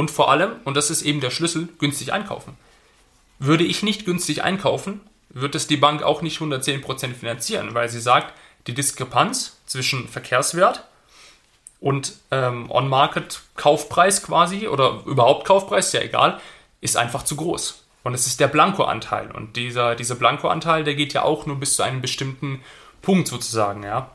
und 0.00 0.10
vor 0.10 0.30
allem, 0.30 0.52
und 0.64 0.78
das 0.78 0.88
ist 0.88 1.02
eben 1.02 1.20
der 1.20 1.28
Schlüssel, 1.28 1.68
günstig 1.78 2.14
einkaufen. 2.14 2.56
Würde 3.38 3.64
ich 3.64 3.82
nicht 3.82 4.06
günstig 4.06 4.42
einkaufen, 4.42 5.02
wird 5.28 5.54
es 5.54 5.66
die 5.66 5.76
Bank 5.76 6.02
auch 6.02 6.22
nicht 6.22 6.40
110% 6.40 7.12
finanzieren, 7.12 7.74
weil 7.74 7.90
sie 7.90 8.00
sagt, 8.00 8.32
die 8.66 8.72
Diskrepanz 8.72 9.58
zwischen 9.66 10.08
Verkehrswert 10.08 10.86
und 11.80 12.14
ähm, 12.30 12.70
On-Market-Kaufpreis 12.70 14.22
quasi 14.22 14.68
oder 14.68 15.02
überhaupt 15.04 15.46
Kaufpreis, 15.46 15.92
ja 15.92 16.00
egal, 16.00 16.40
ist 16.80 16.96
einfach 16.96 17.22
zu 17.22 17.36
groß. 17.36 17.84
Und 18.02 18.14
es 18.14 18.26
ist 18.26 18.40
der 18.40 18.48
Blanko-Anteil. 18.48 19.30
Und 19.30 19.56
dieser, 19.56 19.96
dieser 19.96 20.14
Blanko-Anteil, 20.14 20.82
der 20.82 20.94
geht 20.94 21.12
ja 21.12 21.24
auch 21.24 21.44
nur 21.44 21.60
bis 21.60 21.76
zu 21.76 21.82
einem 21.82 22.00
bestimmten 22.00 22.62
Punkt 23.02 23.28
sozusagen, 23.28 23.82
ja. 23.82 24.10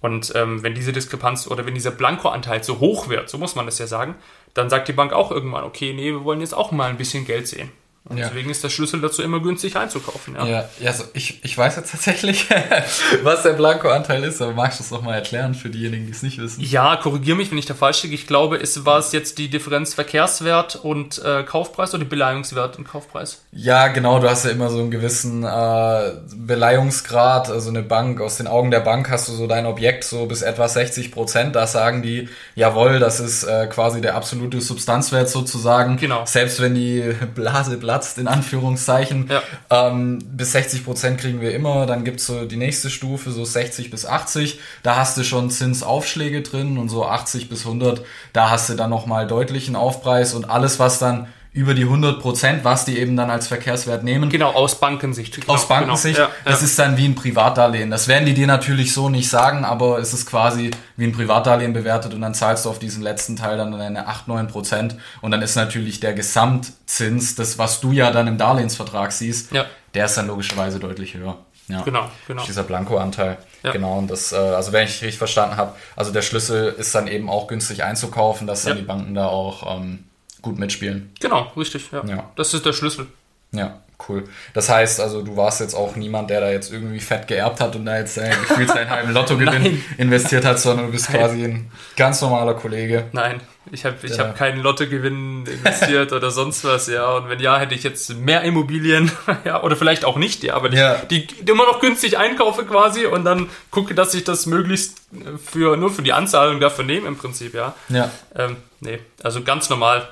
Und 0.00 0.32
ähm, 0.34 0.62
wenn 0.62 0.74
diese 0.74 0.92
Diskrepanz 0.92 1.46
oder 1.46 1.66
wenn 1.66 1.74
dieser 1.74 1.90
Blanko-Anteil 1.90 2.62
zu 2.64 2.80
hoch 2.80 3.08
wird, 3.08 3.28
so 3.28 3.38
muss 3.38 3.54
man 3.54 3.66
das 3.66 3.78
ja 3.78 3.86
sagen, 3.86 4.14
dann 4.54 4.70
sagt 4.70 4.88
die 4.88 4.92
Bank 4.92 5.12
auch 5.12 5.30
irgendwann, 5.30 5.64
okay, 5.64 5.92
nee, 5.92 6.10
wir 6.10 6.24
wollen 6.24 6.40
jetzt 6.40 6.54
auch 6.54 6.72
mal 6.72 6.88
ein 6.88 6.96
bisschen 6.96 7.26
Geld 7.26 7.46
sehen. 7.46 7.70
Und 8.10 8.18
Ja. 8.18 8.26
deswegen 8.26 8.50
ist 8.50 8.64
der 8.64 8.70
Schlüssel 8.70 9.00
dazu 9.00 9.22
immer 9.22 9.40
günstig 9.40 9.76
einzukaufen. 9.76 10.34
Ja. 10.34 10.44
Ja, 10.44 10.68
ja 10.80 10.90
also 10.90 11.04
ich, 11.12 11.44
ich 11.44 11.56
weiß 11.56 11.76
jetzt 11.76 11.92
tatsächlich, 11.92 12.46
was 13.22 13.44
der 13.44 13.52
Blanko-Anteil 13.52 14.24
ist, 14.24 14.42
aber 14.42 14.52
magst 14.52 14.80
du 14.80 14.84
es 14.84 14.90
nochmal 14.90 15.14
erklären 15.14 15.54
für 15.54 15.70
diejenigen, 15.70 16.06
die 16.06 16.12
es 16.12 16.22
nicht 16.22 16.38
wissen? 16.38 16.60
Ja, 16.60 16.96
korrigiere 16.96 17.36
mich, 17.36 17.52
wenn 17.52 17.58
ich 17.58 17.66
da 17.66 17.74
falsch 17.74 18.02
liege. 18.02 18.16
Ich 18.16 18.26
glaube, 18.26 18.56
es 18.56 18.84
war 18.84 18.98
es 18.98 19.12
jetzt 19.12 19.38
die 19.38 19.48
Differenz 19.48 19.94
Verkehrswert 19.94 20.74
und 20.74 21.22
äh, 21.24 21.44
Kaufpreis 21.44 21.94
oder 21.94 22.04
Beleihungswert 22.04 22.78
und 22.78 22.84
Kaufpreis? 22.88 23.42
Ja, 23.52 23.86
genau, 23.88 24.18
du 24.18 24.28
hast 24.28 24.44
ja 24.44 24.50
immer 24.50 24.70
so 24.70 24.80
einen 24.80 24.90
gewissen 24.90 25.44
äh, 25.44 26.10
Beleihungsgrad, 26.34 27.48
also 27.48 27.70
eine 27.70 27.82
Bank, 27.82 28.20
aus 28.20 28.36
den 28.38 28.48
Augen 28.48 28.72
der 28.72 28.80
Bank 28.80 29.08
hast 29.08 29.28
du 29.28 29.32
so 29.32 29.46
dein 29.46 29.66
Objekt 29.66 30.02
so 30.04 30.26
bis 30.26 30.42
etwa 30.42 30.68
60 30.68 31.12
Prozent, 31.12 31.54
da 31.54 31.66
sagen 31.66 32.02
die, 32.02 32.28
jawohl, 32.56 32.98
das 32.98 33.20
ist 33.20 33.44
äh, 33.44 33.68
quasi 33.68 34.00
der 34.00 34.16
absolute 34.16 34.60
Substanzwert 34.60 35.28
sozusagen. 35.28 35.96
Genau. 35.96 36.24
Selbst 36.26 36.60
wenn 36.60 36.74
die 36.74 37.14
Blase 37.34 37.76
platzt, 38.00 38.18
in 38.18 38.28
Anführungszeichen, 38.28 39.28
Ja. 39.30 39.42
ähm, 39.70 40.18
bis 40.32 40.52
60 40.52 40.84
Prozent 40.84 41.20
kriegen 41.20 41.40
wir 41.40 41.52
immer, 41.54 41.86
dann 41.86 42.04
gibt's 42.04 42.26
so 42.26 42.46
die 42.46 42.56
nächste 42.56 42.88
Stufe, 42.90 43.30
so 43.30 43.44
60 43.44 43.90
bis 43.90 44.06
80, 44.06 44.58
da 44.82 44.96
hast 44.96 45.16
du 45.18 45.22
schon 45.24 45.50
Zinsaufschläge 45.50 46.42
drin 46.42 46.78
und 46.78 46.88
so 46.88 47.04
80 47.06 47.48
bis 47.48 47.64
100, 47.66 48.02
da 48.32 48.50
hast 48.50 48.70
du 48.70 48.74
dann 48.74 48.90
nochmal 48.90 49.26
deutlichen 49.26 49.76
Aufpreis 49.76 50.32
und 50.34 50.48
alles, 50.48 50.78
was 50.78 50.98
dann 50.98 51.26
über 51.52 51.74
die 51.74 51.82
100 51.82 52.20
Prozent, 52.20 52.62
was 52.64 52.84
die 52.84 52.98
eben 52.98 53.16
dann 53.16 53.28
als 53.28 53.48
Verkehrswert 53.48 54.04
nehmen, 54.04 54.30
Genau, 54.30 54.50
aus 54.52 54.78
Bankensicht. 54.78 55.34
Genau, 55.40 55.54
aus 55.54 55.66
Bankensicht, 55.66 56.16
Genau. 56.16 56.28
Ja, 56.28 56.34
das 56.44 56.60
ja. 56.60 56.66
ist 56.66 56.78
dann 56.78 56.96
wie 56.96 57.06
ein 57.06 57.16
Privatdarlehen. 57.16 57.90
Das 57.90 58.06
werden 58.06 58.24
die 58.26 58.34
dir 58.34 58.46
natürlich 58.46 58.92
so 58.92 59.08
nicht 59.08 59.28
sagen, 59.28 59.64
aber 59.64 59.98
es 59.98 60.12
ist 60.14 60.26
quasi 60.26 60.70
wie 60.96 61.04
ein 61.04 61.12
Privatdarlehen 61.12 61.72
bewertet 61.72 62.14
und 62.14 62.20
dann 62.20 62.34
zahlst 62.34 62.64
du 62.66 62.70
auf 62.70 62.78
diesen 62.78 63.02
letzten 63.02 63.34
Teil 63.34 63.56
dann 63.56 63.72
deine 63.72 64.06
8, 64.06 64.28
9 64.28 64.46
Prozent 64.46 64.96
und 65.22 65.32
dann 65.32 65.42
ist 65.42 65.56
natürlich 65.56 65.98
der 65.98 66.12
Gesamtzins, 66.12 67.34
das 67.34 67.58
was 67.58 67.80
du 67.80 67.92
ja 67.92 68.10
dann 68.10 68.26
im 68.28 68.38
Darlehensvertrag 68.38 69.12
siehst, 69.12 69.52
Ja. 69.52 69.64
der 69.94 70.04
ist 70.06 70.16
dann 70.16 70.26
logischerweise 70.28 70.78
deutlich 70.78 71.14
höher. 71.14 71.36
Ja. 71.68 71.82
Genau, 71.82 72.08
genau. 72.26 72.42
Dieser 72.44 72.64
Blanko-Anteil. 72.64 73.38
Ja. 73.62 73.70
Genau, 73.72 73.98
und 73.98 74.10
das, 74.10 74.32
äh, 74.32 74.36
also 74.36 74.72
wenn 74.72 74.84
ich 74.84 75.02
richtig 75.02 75.18
verstanden 75.18 75.56
habe, 75.56 75.74
also 75.94 76.12
der 76.12 76.22
Schlüssel 76.22 76.74
ist 76.78 76.94
dann 76.94 77.06
eben 77.06 77.28
auch 77.30 77.46
günstig 77.46 77.84
einzukaufen, 77.84 78.46
dass 78.48 78.62
dann 78.64 78.76
die 78.76 78.82
Banken 78.82 79.14
da 79.14 79.26
auch 79.26 79.78
ähm, 79.80 80.04
gut 80.42 80.58
mitspielen. 80.58 81.12
Genau, 81.20 81.52
richtig. 81.56 81.90
Ja. 81.92 82.04
Ja. 82.06 82.30
Das 82.36 82.54
ist 82.54 82.64
der 82.66 82.72
Schlüssel. 82.72 83.06
Ja, 83.52 83.80
cool. 84.08 84.24
Das 84.54 84.68
heißt 84.68 85.00
also, 85.00 85.22
du 85.22 85.36
warst 85.36 85.60
jetzt 85.60 85.74
auch 85.74 85.96
niemand, 85.96 86.30
der 86.30 86.40
da 86.40 86.50
jetzt 86.50 86.72
irgendwie 86.72 87.00
fett 87.00 87.26
geerbt 87.26 87.60
hat 87.60 87.74
und 87.74 87.84
da 87.84 87.98
jetzt 87.98 88.16
äh, 88.16 88.30
gefühlt 88.30 88.68
seinen 88.68 88.90
halben 88.90 89.10
Lottogewinn 89.12 89.82
investiert 89.98 90.44
hat, 90.44 90.60
sondern 90.60 90.86
du 90.86 90.92
bist 90.92 91.10
Nein. 91.10 91.18
quasi 91.20 91.44
ein 91.44 91.70
ganz 91.96 92.20
normaler 92.20 92.54
Kollege. 92.54 93.06
Nein, 93.10 93.40
ich 93.72 93.84
habe 93.84 93.96
ich 94.04 94.16
Ja. 94.16 94.28
hab 94.28 94.36
keinen 94.36 94.60
Lottogewinn 94.60 95.46
investiert 95.46 96.12
oder 96.12 96.30
sonst 96.30 96.62
was, 96.62 96.86
ja. 96.86 97.10
Und 97.16 97.28
wenn 97.28 97.40
ja, 97.40 97.58
hätte 97.58 97.74
ich 97.74 97.82
jetzt 97.82 98.14
mehr 98.18 98.42
Immobilien, 98.42 99.10
ja, 99.44 99.60
oder 99.64 99.74
vielleicht 99.74 100.04
auch 100.04 100.16
nicht, 100.16 100.44
ja, 100.44 100.54
aber 100.54 100.68
die, 100.68 100.76
Ja. 100.76 100.94
die, 101.10 101.26
die 101.26 101.50
immer 101.50 101.66
noch 101.66 101.80
günstig 101.80 102.18
einkaufe 102.18 102.64
quasi 102.64 103.04
und 103.06 103.24
dann 103.24 103.48
gucke, 103.72 103.96
dass 103.96 104.14
ich 104.14 104.22
das 104.22 104.46
möglichst 104.46 104.98
für 105.44 105.76
nur 105.76 105.90
für 105.90 106.02
die 106.02 106.12
Anzahlung 106.12 106.60
dafür 106.60 106.84
nehme 106.84 107.08
im 107.08 107.16
Prinzip, 107.16 107.52
ja. 107.54 107.74
Ja. 107.88 108.12
Ähm, 108.36 108.58
nee, 108.78 109.00
also 109.24 109.42
ganz 109.42 109.68
normal. 109.70 110.08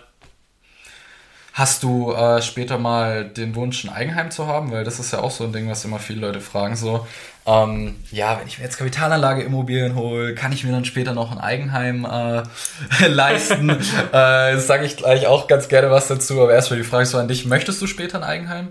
Hast 1.59 1.83
du 1.83 2.13
äh, 2.13 2.41
später 2.41 2.79
mal 2.79 3.25
den 3.25 3.57
Wunsch, 3.57 3.85
ein 3.85 3.91
Eigenheim 3.91 4.31
zu 4.31 4.47
haben? 4.47 4.71
Weil 4.71 4.85
das 4.85 5.01
ist 5.01 5.13
ja 5.13 5.19
auch 5.19 5.33
so 5.33 5.43
ein 5.43 5.53
Ding, 5.53 5.69
was 5.69 5.85
immer 5.85 5.99
viele 5.99 6.21
Leute 6.21 6.41
fragen. 6.41 6.77
So, 6.77 7.05
ähm, 7.47 7.97
ja, 8.13 8.39
wenn 8.39 8.47
ich 8.47 8.59
mir 8.59 8.65
jetzt 8.65 8.77
Kapitalanlage 8.77 9.43
Immobilien 9.43 9.97
hole, 9.97 10.37
kann 10.37 10.53
ich 10.53 10.63
mir 10.63 10.71
dann 10.71 10.85
später 10.85 11.15
noch 11.15 11.33
ein 11.33 11.39
Eigenheim 11.39 12.05
äh, 12.05 12.45
leisten? 13.09 13.71
äh, 14.13 14.57
Sage 14.59 14.85
ich 14.85 14.97
gleich 14.97 15.27
auch 15.27 15.49
ganz 15.49 15.67
gerne 15.67 15.91
was 15.91 16.07
dazu. 16.07 16.41
Aber 16.41 16.53
erstmal 16.53 16.79
die 16.79 16.85
Frage 16.85 17.07
so 17.07 17.19
an 17.19 17.27
dich: 17.27 17.45
Möchtest 17.45 17.83
du 17.83 17.89
später 17.89 18.19
ein 18.19 18.25
Eigenheim? 18.25 18.69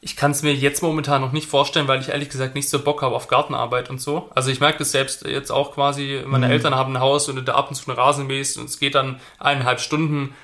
Ich 0.00 0.16
kann 0.16 0.32
es 0.32 0.42
mir 0.42 0.54
jetzt 0.54 0.82
momentan 0.82 1.20
noch 1.20 1.30
nicht 1.30 1.48
vorstellen, 1.48 1.86
weil 1.86 2.00
ich 2.00 2.08
ehrlich 2.08 2.30
gesagt 2.30 2.56
nicht 2.56 2.68
so 2.68 2.82
Bock 2.82 3.02
habe 3.02 3.14
auf 3.14 3.28
Gartenarbeit 3.28 3.90
und 3.90 4.00
so. 4.00 4.28
Also 4.34 4.50
ich 4.50 4.58
merke 4.58 4.78
das 4.78 4.90
selbst 4.90 5.24
jetzt 5.24 5.52
auch 5.52 5.72
quasi, 5.72 6.20
meine 6.26 6.50
Eltern 6.50 6.74
haben 6.74 6.96
ein 6.96 7.00
Haus 7.00 7.28
und 7.28 7.36
du 7.36 7.42
da 7.42 7.54
ab 7.54 7.68
und 7.68 7.76
zu 7.76 7.88
einen 7.88 7.96
Rasen 7.96 8.26
mähst 8.26 8.58
und 8.58 8.64
es 8.64 8.80
geht 8.80 8.96
dann 8.96 9.20
eineinhalb 9.38 9.78
Stunden. 9.78 10.34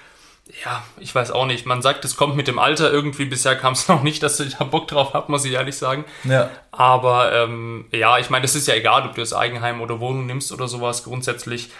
Ja, 0.64 0.85
ich 0.99 1.14
weiß 1.14 1.30
auch 1.30 1.47
nicht. 1.47 1.66
Man 1.66 1.83
sagt, 1.83 2.04
es 2.04 2.16
kommt 2.16 2.37
mit 2.37 2.49
dem 2.49 2.59
Alter 2.59 2.92
irgendwie. 2.92 3.25
Bisher 3.25 3.57
kam 3.57 3.75
es 3.75 3.88
noch 3.88 4.02
nicht, 4.02 4.23
dass 4.23 4.40
ich 4.40 4.57
da 4.57 4.64
Bock 4.64 4.88
drauf 4.88 5.14
habe, 5.14 5.30
muss 5.30 5.45
ich 5.45 5.52
ehrlich 5.52 5.76
sagen. 5.76 6.04
Ja. 6.25 6.50
Aber 6.73 7.33
ähm, 7.33 7.87
ja, 7.92 8.19
ich 8.19 8.30
meine, 8.30 8.42
das 8.42 8.54
ist 8.54 8.66
ja 8.66 8.75
egal, 8.75 9.06
ob 9.06 9.15
du 9.15 9.21
das 9.21 9.32
Eigenheim 9.32 9.80
oder 9.80 10.00
Wohnung 10.00 10.26
nimmst 10.26 10.52
oder 10.52 10.69
sowas. 10.69 11.04
Grundsätzlich, 11.04 11.71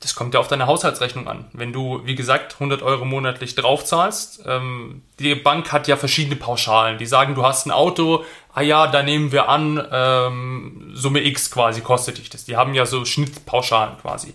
das 0.00 0.14
kommt 0.14 0.34
ja 0.34 0.40
auf 0.40 0.48
deine 0.48 0.66
Haushaltsrechnung 0.66 1.28
an. 1.28 1.46
Wenn 1.52 1.72
du, 1.72 2.02
wie 2.04 2.14
gesagt, 2.14 2.54
100 2.54 2.82
Euro 2.82 3.04
monatlich 3.04 3.54
draufzahlst, 3.54 4.44
ähm, 4.46 5.02
die 5.18 5.34
Bank 5.34 5.72
hat 5.72 5.88
ja 5.88 5.96
verschiedene 5.96 6.36
Pauschalen. 6.36 6.98
Die 6.98 7.06
sagen, 7.06 7.34
du 7.34 7.44
hast 7.44 7.66
ein 7.66 7.72
Auto, 7.72 8.24
ah 8.52 8.62
ja, 8.62 8.86
da 8.86 9.02
nehmen 9.02 9.32
wir 9.32 9.48
an, 9.48 9.86
ähm, 9.90 10.90
Summe 10.94 11.24
X 11.24 11.50
quasi 11.50 11.80
kostet 11.80 12.18
dich 12.18 12.30
das. 12.30 12.44
Die 12.44 12.56
haben 12.56 12.74
ja 12.74 12.86
so 12.86 13.04
Schnittpauschalen 13.04 13.98
quasi. 13.98 14.34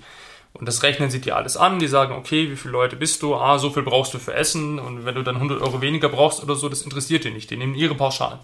Und 0.54 0.68
das 0.68 0.84
rechnen 0.84 1.10
sie 1.10 1.20
dir 1.20 1.36
alles 1.36 1.58
an. 1.58 1.80
Die 1.80 1.88
sagen, 1.88 2.14
okay, 2.14 2.50
wie 2.52 2.56
viele 2.56 2.74
Leute 2.74 2.96
bist 2.96 3.22
du? 3.24 3.36
Ah, 3.36 3.58
so 3.58 3.72
viel 3.72 3.84
brauchst 3.84 4.14
du 4.14 4.20
für 4.20 4.34
Essen. 4.34 4.80
Und 4.80 5.06
wenn 5.06 5.16
du 5.16 5.24
dann 5.24 5.36
100 5.36 5.62
Euro 5.62 5.82
weniger 5.82 6.10
brauchst 6.10 6.44
oder 6.44 6.56
so, 6.56 6.70
das 6.70 6.84
interessiert 6.84 7.24
die 7.24 7.32
nicht. 7.32 7.50
Die 7.50 7.58
nehmen 7.58 7.76
ihre 7.76 7.96
Pauschalen. 7.96 8.40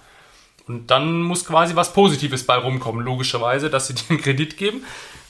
Und 0.68 0.92
dann 0.92 1.22
muss 1.24 1.46
quasi 1.46 1.76
was 1.76 1.94
Positives 1.94 2.46
bei 2.46 2.56
rumkommen, 2.56 3.04
logischerweise, 3.04 3.70
dass 3.70 3.88
sie 3.88 3.94
dir 3.96 4.10
einen 4.10 4.22
Kredit 4.22 4.58
geben. 4.58 4.84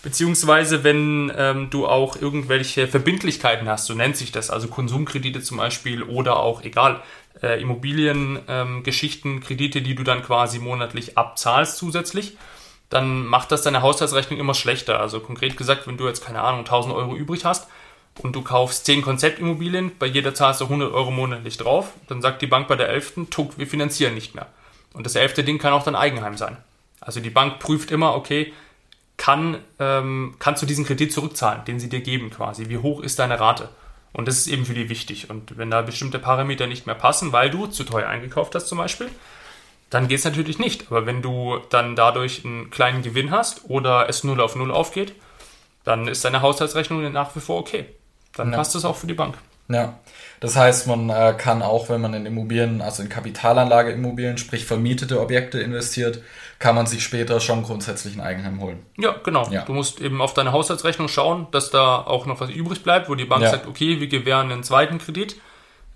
Beziehungsweise, 0.04 0.86
wenn 0.86 1.32
ähm, 1.36 1.70
du 1.70 1.86
auch 1.86 2.22
irgendwelche 2.22 2.88
Verbindlichkeiten 2.88 3.68
hast, 3.68 3.86
so 3.88 3.94
nennt 3.94 4.16
sich 4.16 4.32
das, 4.32 4.50
also 4.50 4.70
Konsumkredite 4.70 5.42
zum 5.42 5.58
Beispiel 5.58 6.04
oder 6.04 6.40
auch, 6.40 6.64
egal, 6.64 7.02
äh, 7.42 7.62
Immobiliengeschichten, 7.62 9.32
ähm, 9.34 9.40
Kredite, 9.42 9.82
die 9.82 9.96
du 9.96 10.04
dann 10.04 10.24
quasi 10.24 10.60
monatlich 10.60 11.18
abzahlst 11.18 11.78
zusätzlich, 11.78 12.38
dann 12.90 13.26
macht 13.26 13.52
das 13.52 13.62
deine 13.62 13.82
Haushaltsrechnung 13.82 14.40
immer 14.40 14.54
schlechter. 14.54 15.00
Also 15.00 15.20
konkret 15.20 15.58
gesagt, 15.58 15.88
wenn 15.88 15.98
du 15.98 16.08
jetzt, 16.08 16.26
keine 16.26 16.42
Ahnung, 16.42 16.62
1000 16.62 16.94
Euro 16.94 17.16
übrig 17.16 17.46
hast 17.46 17.68
und 18.22 18.36
du 18.36 18.42
kaufst 18.42 18.86
10 18.86 19.02
Konzeptimmobilien, 19.02 19.92
bei 19.98 20.08
jeder 20.08 20.34
zahlst 20.34 20.62
du 20.62 20.66
100 20.66 20.92
Euro 20.92 21.12
monatlich 21.12 21.58
drauf, 21.58 21.92
dann 22.08 22.22
sagt 22.22 22.42
die 22.42 22.48
Bank 22.48 22.68
bei 22.68 22.76
der 22.76 22.90
11. 22.90 23.28
Tuck, 23.30 23.58
wir 23.58 23.68
finanzieren 23.68 24.16
nicht 24.16 24.34
mehr. 24.36 24.48
Und 24.94 25.06
das 25.06 25.16
elfte 25.16 25.44
Ding 25.44 25.60
kann 25.60 25.74
auch 25.74 25.84
dein 25.84 25.96
Eigenheim 25.96 26.36
sein. 26.36 26.58
Also 27.00 27.20
die 27.20 27.30
Bank 27.30 27.60
prüft 27.60 27.92
immer, 27.92 28.16
okay, 28.16 28.54
kann, 29.18 29.60
ähm, 29.80 30.36
kannst 30.40 30.62
du 30.64 30.66
diesen 30.66 30.86
Kredit 30.86 31.14
zurückzahlen, 31.14 31.66
den 31.66 31.80
sie 31.80 31.90
dir 31.90 32.02
geben 32.02 32.32
quasi? 32.32 32.70
Wie 32.70 32.78
hoch 32.78 33.02
ist 33.02 33.20
deine 33.20 33.40
Rate? 33.40 33.70
Und 34.14 34.28
das 34.28 34.38
ist 34.38 34.48
eben 34.48 34.66
für 34.66 34.74
die 34.74 34.90
wichtig. 34.90 35.30
Und 35.30 35.58
wenn 35.58 35.70
da 35.70 35.82
bestimmte 35.82 36.18
Parameter 36.18 36.66
nicht 36.66 36.88
mehr 36.88 36.96
passen, 36.96 37.32
weil 37.32 37.52
du 37.52 37.68
zu 37.68 37.84
teuer 37.84 38.08
eingekauft 38.08 38.56
hast 38.56 38.68
zum 38.68 38.80
Beispiel, 38.80 39.10
dann 39.90 40.08
geht 40.08 40.20
es 40.20 40.26
natürlich 40.26 40.60
nicht. 40.60 40.88
Aber 40.92 41.06
wenn 41.06 41.22
du 41.22 41.58
dann 41.70 41.96
dadurch 41.96 42.46
einen 42.46 42.70
kleinen 42.70 43.02
Gewinn 43.02 43.32
hast 43.32 43.70
oder 43.70 44.08
es 44.10 44.24
null 44.24 44.42
auf 44.42 44.56
null 44.56 44.72
aufgeht, 44.72 45.14
dann 45.84 46.08
ist 46.08 46.24
deine 46.26 46.42
Haushaltsrechnung 46.42 47.12
nach 47.12 47.36
wie 47.36 47.40
vor 47.40 47.60
okay. 47.60 47.86
Dann 48.36 48.52
Ja. 48.52 48.58
passt 48.58 48.76
das 48.76 48.86
auch 48.86 48.96
für 48.96 49.08
die 49.08 49.14
Bank. 49.14 49.36
Ja, 49.72 50.00
das 50.40 50.56
heißt, 50.56 50.88
man 50.88 51.10
äh, 51.12 51.36
kann 51.38 51.62
auch, 51.62 51.90
wenn 51.90 52.02
man 52.02 52.16
in 52.16 52.26
Immobilien, 52.26 52.82
also 52.82 53.04
in 53.04 53.10
Kapitalanlageimmobilien, 53.10 54.40
sprich 54.40 54.66
vermietete 54.66 55.20
Objekte 55.22 55.60
investiert, 55.60 56.24
kann 56.58 56.74
man 56.76 56.88
sich 56.88 57.04
später 57.04 57.40
schon 57.40 57.62
grundsätzlich 57.64 58.16
ein 58.16 58.22
Eigenheim 58.22 58.62
holen. 58.62 58.84
Ja, 58.98 59.16
genau. 59.24 59.48
Ja. 59.52 59.66
Du 59.66 59.74
musst 59.74 60.02
eben 60.02 60.22
auf 60.22 60.34
deine 60.34 60.54
Haushaltsrechnung 60.54 61.08
schauen, 61.08 61.48
dass 61.52 61.70
da 61.70 61.98
auch 62.02 62.26
noch 62.26 62.40
was 62.40 62.50
übrig 62.50 62.84
bleibt, 62.84 63.10
wo 63.10 63.16
die 63.16 63.26
Bank 63.26 63.44
Ja. 63.44 63.52
sagt, 63.52 63.68
okay, 63.68 64.00
wir 64.00 64.08
gewähren 64.08 64.52
einen 64.52 64.64
zweiten 64.64 64.98
Kredit 64.98 65.36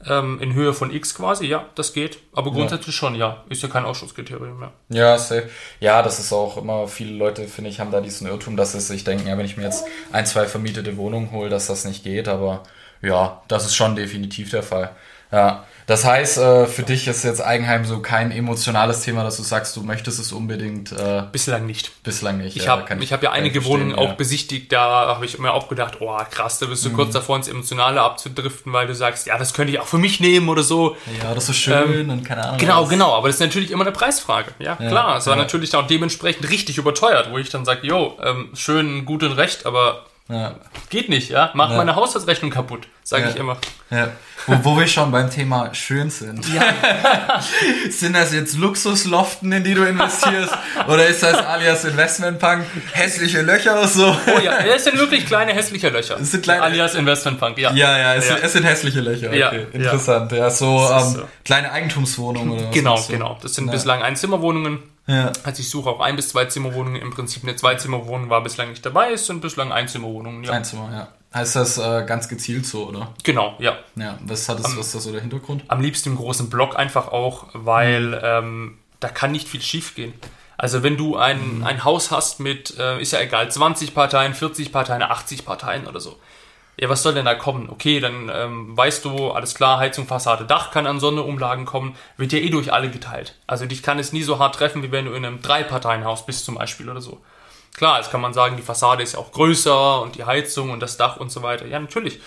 ähm, 0.07 0.39
in 0.41 0.53
Höhe 0.53 0.73
von 0.73 0.91
X 0.91 1.15
quasi. 1.15 1.45
Ja, 1.45 1.65
das 1.75 1.93
geht. 1.93 2.19
Aber 2.33 2.51
grundsätzlich 2.51 2.95
schon, 2.95 3.15
ja. 3.15 3.43
Ist 3.49 3.63
ja 3.63 3.69
kein 3.69 3.85
Ausschusskriterium 3.85 4.59
mehr. 4.59 4.71
Ja, 4.89 5.17
safe. 5.17 5.49
ja, 5.79 6.01
das 6.01 6.19
ist 6.19 6.33
auch 6.33 6.57
immer, 6.57 6.87
viele 6.87 7.15
Leute, 7.15 7.47
finde 7.47 7.69
ich, 7.69 7.79
haben 7.79 7.91
da 7.91 8.01
diesen 8.01 8.27
Irrtum, 8.27 8.57
dass 8.57 8.73
sie 8.73 8.81
sich 8.81 9.03
denken, 9.03 9.27
ja, 9.27 9.37
wenn 9.37 9.45
ich 9.45 9.57
mir 9.57 9.63
jetzt 9.63 9.85
ein, 10.11 10.25
zwei 10.25 10.45
vermietete 10.45 10.97
Wohnungen 10.97 11.31
hole, 11.31 11.49
dass 11.49 11.67
das 11.67 11.85
nicht 11.85 12.03
geht, 12.03 12.27
aber 12.27 12.63
ja, 13.01 13.41
das 13.47 13.65
ist 13.65 13.75
schon 13.75 13.95
definitiv 13.95 14.49
der 14.49 14.63
Fall. 14.63 14.95
Ja, 15.33 15.65
das 15.85 16.05
heißt, 16.05 16.37
äh, 16.37 16.65
für 16.65 16.83
dich 16.83 17.07
ist 17.07 17.23
jetzt 17.23 17.41
Eigenheim 17.41 17.85
so 17.85 17.99
kein 17.99 18.31
emotionales 18.31 19.01
Thema, 19.01 19.23
dass 19.23 19.37
du 19.37 19.43
sagst, 19.43 19.75
du 19.75 19.81
möchtest 19.81 20.19
es 20.19 20.31
unbedingt 20.31 20.91
äh, 20.91 21.23
Bislang 21.31 21.65
nicht. 21.65 22.03
bislang 22.03 22.37
nicht. 22.37 22.55
Ich 22.55 22.65
ja, 22.65 22.71
habe 22.71 22.85
kann 22.85 23.01
ich 23.01 23.11
hab 23.11 23.21
ja 23.21 23.31
ich 23.31 23.35
einige 23.35 23.65
Wohnungen 23.65 23.95
auch 23.95 24.09
ja. 24.09 24.13
besichtigt, 24.13 24.71
da 24.71 25.07
habe 25.07 25.25
ich 25.25 25.39
mir 25.39 25.51
auch 25.53 25.67
gedacht, 25.67 25.97
oh 25.99 26.17
krass, 26.29 26.59
da 26.59 26.67
bist 26.67 26.85
du 26.85 26.91
kurz 26.91 27.13
davor 27.13 27.35
ins 27.35 27.47
Emotionale 27.47 28.01
abzudriften, 28.01 28.71
weil 28.71 28.87
du 28.87 28.95
sagst, 28.95 29.27
ja, 29.27 29.37
das 29.37 29.53
könnte 29.53 29.73
ich 29.73 29.79
auch 29.79 29.87
für 29.87 29.97
mich 29.97 30.19
nehmen 30.19 30.47
oder 30.47 30.63
so. 30.63 30.95
Ja, 31.21 31.33
das 31.33 31.43
ist 31.43 31.47
so 31.47 31.53
schön 31.53 32.09
und 32.09 32.23
keine 32.23 32.45
Ahnung. 32.45 32.57
Genau, 32.59 32.83
was. 32.83 32.89
genau, 32.89 33.13
aber 33.13 33.27
das 33.27 33.37
ist 33.37 33.41
natürlich 33.41 33.71
immer 33.71 33.83
eine 33.83 33.91
Preisfrage. 33.91 34.51
Ja, 34.59 34.75
klar, 34.75 35.17
es 35.17 35.27
war 35.27 35.35
ja. 35.35 35.41
natürlich 35.41 35.75
auch 35.75 35.87
dementsprechend 35.87 36.49
richtig 36.49 36.77
überteuert, 36.77 37.31
wo 37.31 37.37
ich 37.37 37.49
dann 37.49 37.65
sage, 37.65 37.85
jo, 37.85 38.17
ähm, 38.23 38.49
schön, 38.53 39.05
gut 39.05 39.23
und 39.23 39.33
recht, 39.33 39.65
aber 39.65 40.05
Ja. 40.29 40.55
Geht 40.89 41.09
nicht, 41.09 41.29
ja? 41.29 41.51
Mach 41.53 41.69
ja. 41.69 41.77
meine 41.77 41.95
Haushaltsrechnung 41.95 42.49
kaputt, 42.49 42.87
sage 43.03 43.23
ja. 43.23 43.29
ich 43.29 43.35
immer. 43.35 43.57
Ja. 43.89 44.07
Wo, 44.47 44.57
wo 44.63 44.79
wir 44.79 44.87
schon 44.87 45.11
beim 45.11 45.29
Thema 45.29 45.73
schön 45.73 46.09
sind. 46.09 46.45
Ja. 46.53 47.41
sind 47.89 48.13
das 48.13 48.33
jetzt 48.33 48.57
Luxusloften, 48.57 49.51
in 49.51 49.63
die 49.65 49.73
du 49.73 49.83
investierst? 49.83 50.53
oder 50.87 51.07
ist 51.07 51.23
das 51.23 51.37
alias 51.45 51.83
Investmentpunk 51.83 52.63
hässliche 52.93 53.41
Löcher 53.41 53.73
oder 53.73 53.87
so? 53.87 54.07
Oh 54.07 54.39
ja, 54.39 54.59
es 54.59 54.85
sind 54.85 54.97
wirklich 54.97 55.25
kleine 55.25 55.53
hässliche 55.53 55.89
Löcher. 55.89 56.17
Es 56.19 56.31
sind 56.31 56.43
kleine, 56.43 56.63
alias 56.63 56.95
Investmentpunk, 56.95 57.57
ja. 57.57 57.73
Ja, 57.73 57.97
ja, 57.97 58.15
es, 58.15 58.29
ja. 58.29 58.35
Sind, 58.35 58.45
es 58.45 58.53
sind 58.53 58.63
hässliche 58.63 59.01
Löcher. 59.01 59.27
Okay. 59.27 59.39
Ja, 59.39 59.51
interessant. 59.51 60.31
Ja, 60.31 60.49
so, 60.49 60.89
ähm, 60.89 61.15
so, 61.15 61.29
kleine 61.43 61.69
Eigentumswohnungen 61.71 62.51
oder 62.51 62.67
was 62.67 62.73
Genau, 62.73 63.01
genau. 63.09 63.37
Das 63.41 63.55
sind 63.55 63.69
bislang 63.69 64.01
Einzimmerwohnungen 64.01 64.79
ja. 65.05 65.31
Also 65.43 65.61
ich 65.61 65.69
suche 65.69 65.89
auch 65.89 65.99
ein 65.99 66.15
bis 66.15 66.29
zwei 66.29 66.45
Zimmerwohnungen. 66.45 67.01
Im 67.01 67.11
Prinzip 67.11 67.43
eine 67.43 67.55
Zweizimmerwohnung 67.55 68.29
war 68.29 68.41
bislang 68.41 68.69
nicht 68.69 68.85
dabei. 68.85 69.11
Es 69.11 69.25
sind 69.25 69.41
bislang 69.41 69.71
Einzimmerwohnungen. 69.71 70.43
Ja. 70.43 70.51
Einzimmer, 70.51 70.89
ja. 70.91 71.07
Heißt 71.33 71.55
das 71.55 71.77
äh, 71.77 72.05
ganz 72.05 72.29
gezielt 72.29 72.65
so, 72.65 72.87
oder? 72.87 73.13
Genau, 73.23 73.55
ja. 73.59 73.77
Ja, 73.95 74.17
was 74.23 74.47
hat 74.47 74.59
das, 74.59 74.65
am, 74.65 74.77
was 74.77 74.87
ist 74.87 74.95
da 74.95 74.99
so 74.99 75.11
der 75.11 75.21
Hintergrund? 75.21 75.63
Am 75.67 75.81
liebsten 75.81 76.09
im 76.09 76.15
großen 76.15 76.49
Block 76.49 76.77
einfach 76.77 77.07
auch, 77.07 77.47
weil 77.53 78.07
mhm. 78.07 78.19
ähm, 78.23 78.77
da 78.99 79.09
kann 79.09 79.31
nicht 79.31 79.47
viel 79.47 79.61
schief 79.61 79.95
gehen. 79.95 80.13
Also 80.57 80.83
wenn 80.83 80.95
du 80.95 81.17
ein, 81.17 81.57
mhm. 81.57 81.63
ein 81.63 81.83
Haus 81.83 82.11
hast 82.11 82.39
mit, 82.39 82.77
äh, 82.77 83.01
ist 83.01 83.11
ja 83.11 83.19
egal, 83.19 83.51
20 83.51 83.95
Parteien, 83.95 84.33
40 84.33 84.71
Parteien, 84.71 85.01
80 85.01 85.43
Parteien 85.43 85.87
oder 85.87 85.99
so 85.99 86.17
ja, 86.77 86.89
was 86.89 87.03
soll 87.03 87.13
denn 87.13 87.25
da 87.25 87.35
kommen? 87.35 87.69
Okay, 87.69 87.99
dann 87.99 88.31
ähm, 88.33 88.75
weißt 88.75 89.05
du, 89.05 89.31
alles 89.31 89.53
klar, 89.53 89.77
Heizung, 89.77 90.07
Fassade, 90.07 90.45
Dach 90.45 90.71
kann 90.71 90.87
an 90.87 90.99
Sonderumlagen 90.99 91.65
kommen, 91.65 91.95
wird 92.17 92.33
ja 92.33 92.39
eh 92.39 92.49
durch 92.49 92.73
alle 92.73 92.89
geteilt. 92.89 93.35
Also 93.45 93.65
dich 93.65 93.83
kann 93.83 93.99
es 93.99 94.11
nie 94.11 94.23
so 94.23 94.39
hart 94.39 94.55
treffen, 94.55 94.81
wie 94.81 94.91
wenn 94.91 95.05
du 95.05 95.11
in 95.11 95.23
einem 95.23 95.41
Drei-Parteien-Haus 95.41 96.25
bist 96.25 96.45
zum 96.45 96.55
Beispiel 96.55 96.89
oder 96.89 97.01
so. 97.01 97.21
Klar, 97.75 97.97
jetzt 97.97 98.11
kann 98.11 98.21
man 98.21 98.33
sagen, 98.33 98.57
die 98.57 98.63
Fassade 98.63 99.03
ist 99.03 99.13
ja 99.13 99.19
auch 99.19 99.31
größer 99.31 100.01
und 100.01 100.15
die 100.15 100.25
Heizung 100.25 100.71
und 100.71 100.79
das 100.79 100.97
Dach 100.97 101.17
und 101.17 101.31
so 101.31 101.43
weiter. 101.43 101.65
Ja, 101.65 101.79
natürlich. 101.79 102.19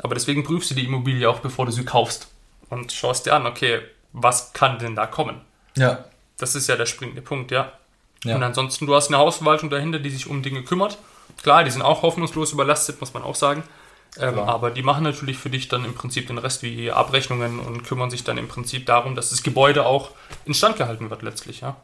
Aber 0.00 0.14
deswegen 0.14 0.44
prüfst 0.44 0.70
du 0.70 0.74
die 0.74 0.84
Immobilie 0.84 1.28
auch, 1.28 1.40
bevor 1.40 1.66
du 1.66 1.72
sie 1.72 1.84
kaufst. 1.84 2.28
Und 2.68 2.92
schaust 2.92 3.26
dir 3.26 3.34
an, 3.34 3.46
okay, 3.46 3.80
was 4.12 4.52
kann 4.52 4.78
denn 4.78 4.94
da 4.94 5.06
kommen? 5.06 5.40
Ja. 5.76 6.04
Das 6.36 6.54
ist 6.54 6.68
ja 6.68 6.76
der 6.76 6.86
springende 6.86 7.22
Punkt, 7.22 7.50
ja. 7.50 7.72
ja. 8.24 8.36
Und 8.36 8.42
ansonsten, 8.42 8.86
du 8.86 8.94
hast 8.94 9.08
eine 9.08 9.18
Hausverwaltung 9.18 9.70
dahinter, 9.70 9.98
die 9.98 10.10
sich 10.10 10.28
um 10.28 10.42
Dinge 10.42 10.62
kümmert. 10.62 10.98
Klar, 11.42 11.64
die 11.64 11.70
sind 11.70 11.82
auch 11.82 12.02
hoffnungslos 12.02 12.52
überlastet, 12.52 13.00
muss 13.00 13.14
man 13.14 13.22
auch 13.22 13.34
sagen. 13.34 13.62
Ähm, 14.18 14.38
aber 14.38 14.70
die 14.70 14.82
machen 14.82 15.04
natürlich 15.04 15.38
für 15.38 15.50
dich 15.50 15.68
dann 15.68 15.84
im 15.84 15.94
Prinzip 15.94 16.26
den 16.26 16.38
Rest 16.38 16.62
wie 16.62 16.90
Abrechnungen 16.90 17.60
und 17.60 17.84
kümmern 17.84 18.10
sich 18.10 18.24
dann 18.24 18.38
im 18.38 18.48
Prinzip 18.48 18.86
darum, 18.86 19.14
dass 19.14 19.30
das 19.30 19.42
Gebäude 19.42 19.86
auch 19.86 20.10
instand 20.44 20.76
gehalten 20.76 21.10
wird 21.10 21.22
letztlich, 21.22 21.60
ja. 21.60 21.76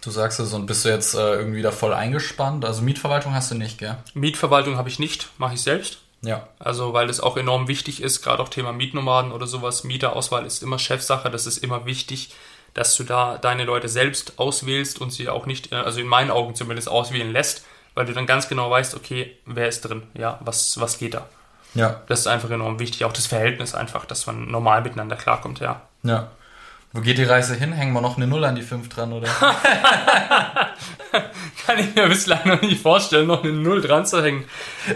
Du 0.00 0.10
sagst 0.10 0.38
es 0.38 0.52
und 0.52 0.66
bist 0.66 0.84
du 0.84 0.88
jetzt 0.88 1.14
äh, 1.14 1.34
irgendwie 1.34 1.62
da 1.62 1.72
voll 1.72 1.92
eingespannt? 1.92 2.64
Also 2.64 2.82
Mietverwaltung 2.82 3.34
hast 3.34 3.50
du 3.50 3.56
nicht, 3.56 3.78
gell? 3.78 3.96
Mietverwaltung 4.14 4.76
habe 4.76 4.88
ich 4.88 4.98
nicht, 4.98 5.28
mache 5.38 5.54
ich 5.54 5.62
selbst. 5.62 5.98
Ja. 6.22 6.48
Also 6.58 6.92
weil 6.92 7.10
es 7.10 7.20
auch 7.20 7.36
enorm 7.36 7.68
wichtig 7.68 8.02
ist, 8.02 8.22
gerade 8.22 8.42
auch 8.42 8.48
Thema 8.48 8.72
Mietnomaden 8.72 9.32
oder 9.32 9.46
sowas, 9.46 9.84
Mieterauswahl 9.84 10.46
ist 10.46 10.62
immer 10.62 10.78
Chefsache, 10.78 11.30
das 11.30 11.46
ist 11.46 11.58
immer 11.58 11.86
wichtig, 11.86 12.30
dass 12.74 12.94
du 12.96 13.04
da 13.04 13.38
deine 13.38 13.64
Leute 13.64 13.88
selbst 13.88 14.38
auswählst 14.38 15.00
und 15.00 15.10
sie 15.10 15.28
auch 15.28 15.46
nicht, 15.46 15.72
äh, 15.72 15.76
also 15.76 16.00
in 16.00 16.06
meinen 16.06 16.30
Augen 16.30 16.54
zumindest 16.54 16.88
auswählen 16.88 17.32
lässt, 17.32 17.64
weil 17.94 18.06
du 18.06 18.12
dann 18.12 18.26
ganz 18.26 18.48
genau 18.48 18.70
weißt, 18.70 18.94
okay, 18.94 19.36
wer 19.46 19.68
ist 19.68 19.82
drin, 19.82 20.02
ja, 20.14 20.38
was, 20.42 20.78
was 20.80 20.98
geht 20.98 21.14
da. 21.14 21.26
Ja. 21.76 22.02
Das 22.08 22.20
ist 22.20 22.26
einfach 22.26 22.50
enorm 22.50 22.78
wichtig. 22.78 23.04
Auch 23.04 23.12
das 23.12 23.26
Verhältnis 23.26 23.74
einfach, 23.74 24.04
dass 24.06 24.26
man 24.26 24.50
normal 24.50 24.82
miteinander 24.82 25.16
klarkommt, 25.16 25.60
ja. 25.60 25.82
Ja. 26.02 26.30
Wo 26.92 27.02
geht 27.02 27.18
die 27.18 27.24
Reise 27.24 27.54
hin? 27.54 27.72
Hängen 27.72 27.92
wir 27.92 28.00
noch 28.00 28.16
eine 28.16 28.26
Null 28.26 28.42
an 28.44 28.54
die 28.56 28.62
5 28.62 28.88
dran, 28.88 29.12
oder? 29.12 29.28
Kann 31.66 31.78
ich 31.78 31.94
mir 31.94 32.08
bislang 32.08 32.40
noch 32.48 32.62
nicht 32.62 32.80
vorstellen, 32.80 33.26
noch 33.26 33.44
eine 33.44 33.52
Null 33.52 33.82
dran 33.82 34.06
zu 34.06 34.22
hängen. 34.22 34.44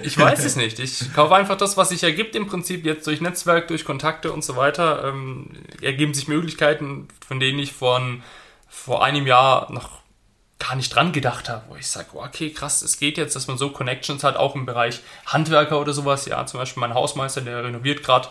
Ich 0.03 0.16
weiß 0.16 0.43
es 0.43 0.57
nicht. 0.57 0.79
Ich 0.79 1.12
kaufe 1.12 1.35
einfach 1.35 1.59
das, 1.59 1.77
was 1.77 1.90
sich 1.90 2.03
ergibt 2.03 2.35
im 2.37 2.47
Prinzip 2.47 2.87
jetzt 2.87 3.07
durch 3.07 3.21
Netzwerk, 3.21 3.69
durch 3.69 3.85
Kontakte 3.85 4.33
und 4.33 4.43
so 4.43 4.57
weiter. 4.57 5.05
Ähm, 5.05 5.51
ergeben 5.83 6.14
sich 6.14 6.27
Möglichkeiten, 6.27 7.09
von 7.27 7.38
denen 7.38 7.59
ich 7.59 7.75
von, 7.75 8.23
vor 8.66 9.05
einem 9.05 9.27
Jahr 9.27 9.71
noch 9.71 9.99
gar 10.61 10.77
nicht 10.77 10.94
dran 10.94 11.11
gedacht 11.11 11.49
habe, 11.49 11.64
wo 11.68 11.77
ich 11.77 11.88
sage, 11.88 12.11
oh, 12.12 12.23
okay, 12.23 12.51
krass, 12.51 12.83
es 12.83 12.99
geht 12.99 13.18
jetzt, 13.18 13.35
dass 13.35 13.49
man 13.49 13.59
so 13.59 13.70
Connections 13.70 14.23
hat, 14.23 14.37
auch 14.37 14.55
im 14.55 14.66
Bereich 14.66 15.01
Handwerker 15.27 15.81
oder 15.81 15.92
sowas. 15.92 16.27
Ja, 16.27 16.46
zum 16.46 16.61
Beispiel 16.61 16.81
mein 16.81 16.94
Hausmeister, 16.94 17.40
der 17.40 17.64
renoviert 17.64 18.05
gerade 18.05 18.29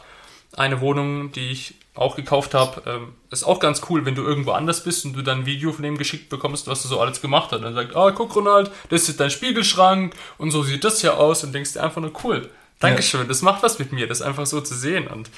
eine 0.56 0.80
Wohnung, 0.80 1.32
die 1.32 1.52
ich 1.52 1.76
auch 1.96 2.16
gekauft 2.16 2.54
habe. 2.54 2.82
Ähm, 2.86 3.14
ist 3.30 3.44
auch 3.44 3.60
ganz 3.60 3.82
cool, 3.90 4.06
wenn 4.06 4.16
du 4.16 4.24
irgendwo 4.24 4.52
anders 4.52 4.84
bist 4.84 5.06
und 5.06 5.14
du 5.14 5.22
dann 5.22 5.40
ein 5.40 5.46
Video 5.46 5.74
von 5.74 5.84
dem 5.84 5.98
geschickt 5.98 6.30
bekommst, 6.30 6.68
was 6.68 6.82
du 6.84 6.88
so 6.88 7.00
alles 7.00 7.22
gemacht 7.22 7.52
hast. 7.52 7.62
Dann 7.62 7.74
sagt, 7.74 7.96
ah, 7.96 8.12
guck 8.12 8.36
Ronald, 8.36 8.72
das 8.90 9.10
ist 9.10 9.20
dein 9.20 9.32
Spiegelschrank 9.32 10.16
und 10.38 10.52
so 10.52 10.64
sieht 10.64 10.84
das 10.84 11.02
hier 11.02 11.18
aus 11.18 11.44
und 11.44 11.54
denkst 11.54 11.74
dir 11.74 11.84
einfach 11.84 12.02
nur 12.02 12.14
cool. 12.24 12.50
Dankeschön, 12.80 13.22
ja. 13.22 13.28
das 13.28 13.42
macht 13.42 13.62
was 13.62 13.78
mit 13.78 13.92
mir, 13.92 14.08
das 14.08 14.22
einfach 14.22 14.46
so 14.46 14.62
zu 14.62 14.74
sehen 14.74 15.08
und 15.08 15.30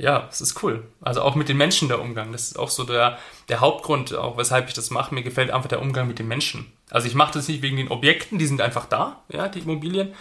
ja, 0.00 0.28
es 0.30 0.40
ist 0.40 0.62
cool. 0.62 0.82
Also 1.00 1.22
auch 1.22 1.34
mit 1.34 1.48
den 1.48 1.56
Menschen 1.56 1.88
der 1.88 2.00
Umgang. 2.00 2.32
Das 2.32 2.44
ist 2.44 2.58
auch 2.58 2.70
so 2.70 2.84
der, 2.84 3.18
der 3.48 3.60
Hauptgrund, 3.60 4.14
auch 4.14 4.36
weshalb 4.38 4.68
ich 4.68 4.74
das 4.74 4.90
mache. 4.90 5.14
Mir 5.14 5.22
gefällt 5.22 5.50
einfach 5.50 5.68
der 5.68 5.82
Umgang 5.82 6.08
mit 6.08 6.18
den 6.18 6.26
Menschen. 6.26 6.72
Also 6.90 7.06
ich 7.06 7.14
mache 7.14 7.34
das 7.34 7.48
nicht 7.48 7.62
wegen 7.62 7.76
den 7.76 7.88
Objekten, 7.88 8.38
die 8.38 8.46
sind 8.46 8.60
einfach 8.60 8.86
da, 8.86 9.22
ja, 9.28 9.48
die 9.48 9.60
Immobilien. 9.60 10.14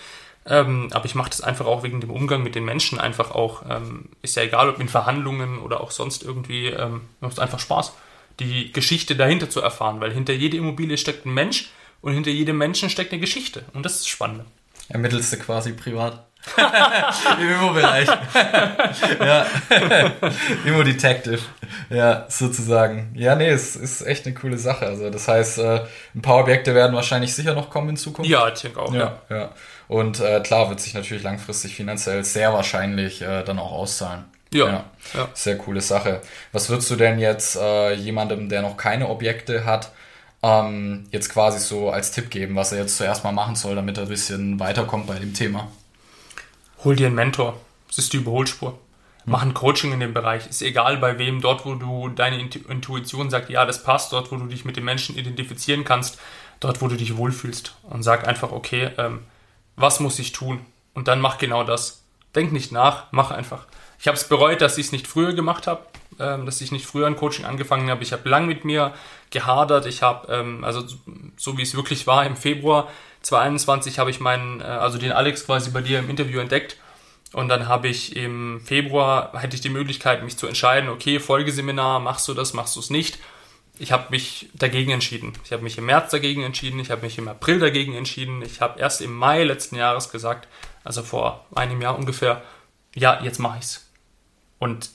Ähm, 0.45 0.89
aber 0.91 1.05
ich 1.05 1.15
mache 1.15 1.29
das 1.29 1.41
einfach 1.41 1.65
auch 1.65 1.83
wegen 1.83 2.01
dem 2.01 2.11
Umgang 2.11 2.43
mit 2.43 2.55
den 2.55 2.65
Menschen. 2.65 2.99
Einfach 2.99 3.31
auch, 3.31 3.63
ähm, 3.69 4.09
ist 4.21 4.35
ja 4.35 4.43
egal, 4.43 4.69
ob 4.69 4.79
in 4.79 4.89
Verhandlungen 4.89 5.59
oder 5.59 5.81
auch 5.81 5.91
sonst 5.91 6.23
irgendwie, 6.23 6.67
ähm, 6.67 7.01
macht 7.21 7.39
einfach 7.39 7.59
Spaß, 7.59 7.93
die 8.39 8.71
Geschichte 8.71 9.15
dahinter 9.15 9.49
zu 9.49 9.61
erfahren. 9.61 10.01
Weil 10.01 10.11
hinter 10.11 10.33
jeder 10.33 10.57
Immobilie 10.57 10.97
steckt 10.97 11.25
ein 11.25 11.33
Mensch 11.33 11.71
und 12.01 12.13
hinter 12.13 12.31
jedem 12.31 12.57
Menschen 12.57 12.89
steckt 12.89 13.11
eine 13.11 13.21
Geschichte. 13.21 13.65
Und 13.73 13.83
das 13.85 13.97
ist 13.97 14.09
spannend. 14.09 14.45
Ermittelst 14.89 15.31
du 15.31 15.37
quasi 15.37 15.73
privat? 15.73 16.25
Im 17.39 17.49
Immo-Bereich. 17.49 18.07
ja. 19.19 19.45
Immo-Detective. 20.65 21.39
Ja, 21.89 22.25
sozusagen. 22.29 23.13
Ja, 23.15 23.35
nee, 23.35 23.49
es 23.49 23.75
ist 23.75 24.01
echt 24.01 24.25
eine 24.25 24.35
coole 24.35 24.57
Sache. 24.57 24.85
Also, 24.87 25.09
das 25.09 25.27
heißt, 25.27 25.59
äh, 25.59 25.81
ein 26.15 26.21
paar 26.21 26.37
Objekte 26.37 26.73
werden 26.73 26.95
wahrscheinlich 26.95 27.33
sicher 27.33 27.53
noch 27.53 27.69
kommen 27.69 27.89
in 27.89 27.97
Zukunft. 27.97 28.29
Ja, 28.29 28.47
ich 28.47 28.61
denke 28.61 28.81
auch. 28.81 28.93
Ja, 28.93 29.19
ja. 29.29 29.37
ja. 29.37 29.49
Und 29.87 30.19
äh, 30.19 30.39
klar 30.41 30.69
wird 30.69 30.79
sich 30.79 30.93
natürlich 30.93 31.23
langfristig 31.23 31.75
finanziell 31.75 32.23
sehr 32.23 32.53
wahrscheinlich 32.53 33.21
äh, 33.21 33.43
dann 33.43 33.59
auch 33.59 33.71
auszahlen. 33.71 34.25
Ja, 34.53 34.65
ja, 34.65 34.85
ja. 35.13 35.29
Sehr 35.33 35.57
coole 35.57 35.81
Sache. 35.81 36.21
Was 36.51 36.69
würdest 36.69 36.89
du 36.89 36.95
denn 36.95 37.19
jetzt 37.19 37.55
äh, 37.55 37.93
jemandem, 37.93 38.49
der 38.49 38.61
noch 38.61 38.77
keine 38.77 39.09
Objekte 39.09 39.65
hat, 39.65 39.91
ähm, 40.41 41.07
jetzt 41.11 41.29
quasi 41.29 41.59
so 41.59 41.89
als 41.89 42.11
Tipp 42.11 42.29
geben, 42.29 42.55
was 42.55 42.71
er 42.71 42.79
jetzt 42.79 42.97
zuerst 42.97 43.23
mal 43.23 43.31
machen 43.31 43.55
soll, 43.55 43.75
damit 43.75 43.97
er 43.97 44.03
ein 44.03 44.09
bisschen 44.09 44.59
weiterkommt 44.59 45.05
bei 45.07 45.19
dem 45.19 45.33
Thema? 45.33 45.67
Hol 46.83 46.95
dir 46.95 47.07
einen 47.07 47.15
Mentor. 47.15 47.59
Das 47.87 47.97
ist 47.97 48.13
die 48.13 48.17
Überholspur. 48.17 48.77
Mach 49.25 49.41
ein 49.41 49.53
Coaching 49.53 49.91
in 49.91 49.99
dem 49.99 50.13
Bereich. 50.13 50.47
Ist 50.47 50.61
egal 50.61 50.97
bei 50.97 51.19
wem, 51.19 51.41
dort 51.41 51.65
wo 51.65 51.75
du 51.75 52.09
deine 52.09 52.41
Intuition 52.41 53.29
sagt, 53.29 53.49
ja, 53.49 53.65
das 53.65 53.83
passt, 53.83 54.13
dort 54.13 54.31
wo 54.31 54.37
du 54.37 54.45
dich 54.45 54.65
mit 54.65 54.77
den 54.77 54.85
Menschen 54.85 55.17
identifizieren 55.17 55.83
kannst, 55.83 56.19
dort 56.59 56.81
wo 56.81 56.87
du 56.87 56.95
dich 56.95 57.17
wohlfühlst. 57.17 57.75
Und 57.83 58.03
sag 58.03 58.27
einfach, 58.27 58.51
okay, 58.51 58.91
ähm, 58.97 59.19
was 59.75 59.99
muss 59.99 60.19
ich 60.19 60.31
tun? 60.31 60.61
Und 60.93 61.07
dann 61.07 61.21
mach 61.21 61.37
genau 61.37 61.63
das. 61.63 62.03
Denk 62.35 62.51
nicht 62.51 62.71
nach, 62.71 63.05
mach 63.11 63.31
einfach. 63.31 63.65
Ich 63.99 64.07
habe 64.07 64.17
es 64.17 64.27
bereut, 64.27 64.61
dass 64.61 64.77
ich 64.77 64.87
es 64.87 64.91
nicht 64.91 65.07
früher 65.07 65.33
gemacht 65.33 65.67
habe, 65.67 65.81
ähm, 66.19 66.45
dass 66.45 66.61
ich 66.61 66.71
nicht 66.71 66.85
früher 66.85 67.07
ein 67.07 67.15
Coaching 67.15 67.45
angefangen 67.45 67.89
habe. 67.89 68.03
Ich 68.03 68.13
habe 68.13 68.27
lang 68.29 68.45
mit 68.45 68.65
mir 68.65 68.93
gehadert. 69.29 69.85
Ich 69.85 70.01
habe, 70.01 70.31
ähm, 70.31 70.63
also 70.63 70.83
so 71.37 71.57
wie 71.57 71.63
es 71.63 71.75
wirklich 71.75 72.07
war, 72.07 72.25
im 72.25 72.35
Februar 72.35 72.87
2021 73.21 73.99
habe 73.99 74.09
ich 74.09 74.19
meinen, 74.19 74.61
äh, 74.61 74.63
also 74.63 74.97
den 74.97 75.11
Alex 75.11 75.45
quasi 75.45 75.71
bei 75.71 75.81
dir 75.81 75.99
im 75.99 76.09
Interview 76.09 76.39
entdeckt. 76.39 76.77
Und 77.31 77.47
dann 77.47 77.67
habe 77.67 77.87
ich 77.87 78.15
im 78.15 78.59
Februar, 78.61 79.31
hätte 79.39 79.55
ich 79.55 79.61
die 79.61 79.69
Möglichkeit, 79.69 80.23
mich 80.23 80.37
zu 80.37 80.47
entscheiden, 80.47 80.89
okay, 80.89 81.19
Folgeseminar, 81.19 81.99
machst 81.99 82.27
du 82.27 82.33
das, 82.33 82.53
machst 82.53 82.75
du 82.75 82.79
es 82.79 82.89
nicht. 82.89 83.19
Ich 83.77 83.91
habe 83.91 84.07
mich 84.09 84.49
dagegen 84.53 84.91
entschieden. 84.91 85.33
Ich 85.45 85.53
habe 85.53 85.63
mich 85.63 85.77
im 85.77 85.85
März 85.85 86.11
dagegen 86.11 86.43
entschieden, 86.43 86.79
ich 86.79 86.91
habe 86.91 87.03
mich 87.03 87.17
im 87.17 87.27
April 87.27 87.59
dagegen 87.59 87.93
entschieden. 87.93 88.41
Ich 88.41 88.61
habe 88.61 88.79
erst 88.79 89.01
im 89.01 89.13
Mai 89.13 89.43
letzten 89.43 89.75
Jahres 89.75 90.11
gesagt, 90.11 90.47
also 90.83 91.03
vor 91.03 91.45
einem 91.53 91.81
Jahr 91.81 91.97
ungefähr, 91.97 92.41
ja, 92.95 93.21
jetzt 93.23 93.39
mache 93.39 93.59
ich's. 93.59 93.89
Und 94.57 94.89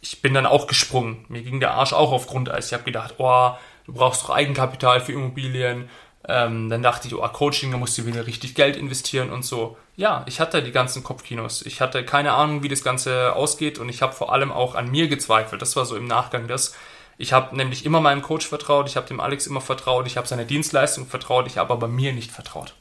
ich 0.00 0.22
bin 0.22 0.34
dann 0.34 0.46
auch 0.46 0.66
gesprungen. 0.66 1.24
Mir 1.28 1.42
ging 1.42 1.60
der 1.60 1.72
Arsch 1.72 1.92
auch 1.92 2.12
auf 2.12 2.26
Grundeis. 2.26 2.66
Ich 2.66 2.72
habe 2.72 2.84
gedacht, 2.84 3.14
oh, 3.18 3.52
du 3.86 3.92
brauchst 3.92 4.22
doch 4.22 4.30
Eigenkapital 4.30 5.00
für 5.00 5.12
Immobilien, 5.12 5.88
ähm, 6.26 6.70
dann 6.70 6.82
dachte 6.82 7.06
ich, 7.06 7.14
oh, 7.14 7.28
Coaching, 7.28 7.70
da 7.70 7.76
musst 7.76 7.98
du 7.98 8.06
wieder 8.06 8.26
richtig 8.26 8.54
Geld 8.54 8.76
investieren 8.76 9.30
und 9.30 9.44
so. 9.44 9.76
Ja, 9.96 10.24
ich 10.26 10.40
hatte 10.40 10.62
die 10.62 10.72
ganzen 10.72 11.02
Kopfkinos. 11.02 11.62
Ich 11.62 11.80
hatte 11.80 12.04
keine 12.04 12.32
Ahnung, 12.32 12.62
wie 12.62 12.68
das 12.68 12.82
Ganze 12.82 13.34
ausgeht 13.34 13.78
und 13.78 13.88
ich 13.88 14.00
habe 14.00 14.14
vor 14.14 14.32
allem 14.32 14.50
auch 14.50 14.74
an 14.74 14.90
mir 14.90 15.08
gezweifelt. 15.08 15.60
Das 15.60 15.76
war 15.76 15.84
so 15.84 15.96
im 15.96 16.06
Nachgang 16.06 16.48
das. 16.48 16.74
Ich 17.18 17.32
habe 17.32 17.54
nämlich 17.54 17.84
immer 17.84 18.00
meinem 18.00 18.22
Coach 18.22 18.46
vertraut, 18.46 18.88
ich 18.88 18.96
habe 18.96 19.06
dem 19.06 19.20
Alex 19.20 19.46
immer 19.46 19.60
vertraut, 19.60 20.06
ich 20.06 20.16
habe 20.16 20.26
seiner 20.26 20.44
Dienstleistung 20.44 21.06
vertraut, 21.06 21.46
ich 21.46 21.58
habe 21.58 21.72
aber 21.72 21.86
mir 21.86 22.12
nicht 22.12 22.32
vertraut. 22.32 22.74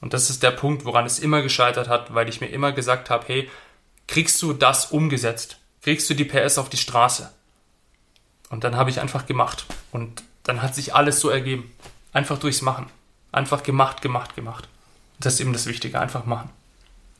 Und 0.00 0.12
das 0.12 0.28
ist 0.28 0.42
der 0.42 0.50
Punkt, 0.50 0.84
woran 0.84 1.06
es 1.06 1.18
immer 1.18 1.40
gescheitert 1.40 1.88
hat, 1.88 2.14
weil 2.14 2.28
ich 2.28 2.40
mir 2.40 2.48
immer 2.48 2.72
gesagt 2.72 3.10
habe, 3.10 3.24
hey, 3.28 3.50
kriegst 4.08 4.42
du 4.42 4.52
das 4.52 4.86
umgesetzt? 4.86 5.58
Kriegst 5.82 6.10
du 6.10 6.14
die 6.14 6.24
PS 6.24 6.58
auf 6.58 6.68
die 6.68 6.76
Straße? 6.78 7.30
Und 8.50 8.64
dann 8.64 8.76
habe 8.76 8.90
ich 8.90 9.00
einfach 9.00 9.26
gemacht. 9.26 9.66
Und 9.92 10.22
dann 10.42 10.62
hat 10.62 10.74
sich 10.74 10.94
alles 10.94 11.20
so 11.20 11.28
ergeben. 11.28 11.70
Einfach 12.14 12.38
durchs 12.38 12.62
Machen. 12.62 12.86
Einfach 13.32 13.62
gemacht, 13.62 14.00
gemacht, 14.00 14.34
gemacht. 14.34 14.68
Das 15.20 15.34
ist 15.34 15.40
eben 15.40 15.52
das 15.52 15.66
Wichtige, 15.66 16.00
einfach 16.00 16.24
machen. 16.24 16.50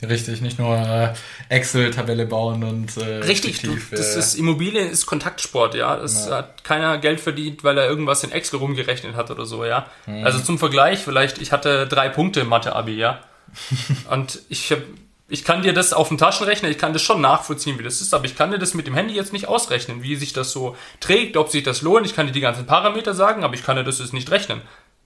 Richtig, 0.03 0.41
nicht 0.41 0.59
nur 0.59 0.77
äh, 0.77 1.15
Excel-Tabelle 1.49 2.27
bauen 2.27 2.65
und 2.65 2.97
äh, 2.97 3.19
Richtig, 3.19 3.63
du, 3.63 3.77
das 3.91 4.17
ist 4.17 4.35
Immobilien 4.35 4.91
ist 4.91 5.07
Kontaktsport, 5.07 5.75
ja. 5.75 5.97
Es 5.97 6.27
ja. 6.27 6.39
hat 6.39 6.65
keiner 6.65 6.99
Geld 6.99 7.21
verdient, 7.21 7.65
weil 7.65 7.79
er 7.79 7.89
irgendwas 7.89 8.23
in 8.25 8.33
Excel 8.33 8.59
rumgerechnet 8.59 9.15
hat 9.15 9.31
oder 9.31 9.47
so, 9.47 9.65
ja. 9.65 9.87
Mhm. 10.07 10.25
Also 10.25 10.41
zum 10.41 10.59
Vergleich, 10.59 11.01
vielleicht, 11.01 11.39
ich 11.39 11.53
hatte 11.53 11.87
drei 11.87 12.09
Punkte 12.09 12.41
im 12.41 12.49
Mathe-Abi, 12.49 12.95
ja. 12.97 13.21
und 14.11 14.41
ich 14.49 14.71
habe 14.73 14.83
ich 15.27 15.43
kann 15.43 15.63
dir 15.63 15.73
das 15.73 15.95
auf 15.95 16.09
dem 16.09 16.19
Taschenrechner, 16.19 16.69
ich 16.69 16.77
kann 16.77 16.93
das 16.93 17.01
schon 17.01 17.23
nachvollziehen, 17.23 17.79
wie 17.79 17.83
das 17.83 18.03
ist, 18.03 18.13
aber 18.13 18.27
ich 18.27 18.37
kann 18.37 18.51
dir 18.51 18.59
das 18.59 18.75
mit 18.75 18.87
dem 18.87 18.95
Handy 18.95 19.15
jetzt 19.15 19.33
nicht 19.33 19.49
ausrechnen, 19.49 20.03
wie 20.03 20.17
sich 20.17 20.35
das 20.35 20.53
so 20.53 20.77
trägt, 21.01 21.39
ob 21.39 21.49
sich 21.49 21.63
das 21.63 21.81
lohnt. 21.81 22.05
Ich 22.05 22.15
kann 22.15 22.27
dir 22.27 22.33
die 22.33 22.41
ganzen 22.41 22.67
Parameter 22.67 23.15
sagen, 23.15 23.43
aber 23.43 23.55
ich 23.55 23.65
kann 23.65 23.77
dir 23.77 23.85
das 23.85 24.01
jetzt 24.01 24.13
nicht 24.13 24.31
rechnen. 24.31 24.61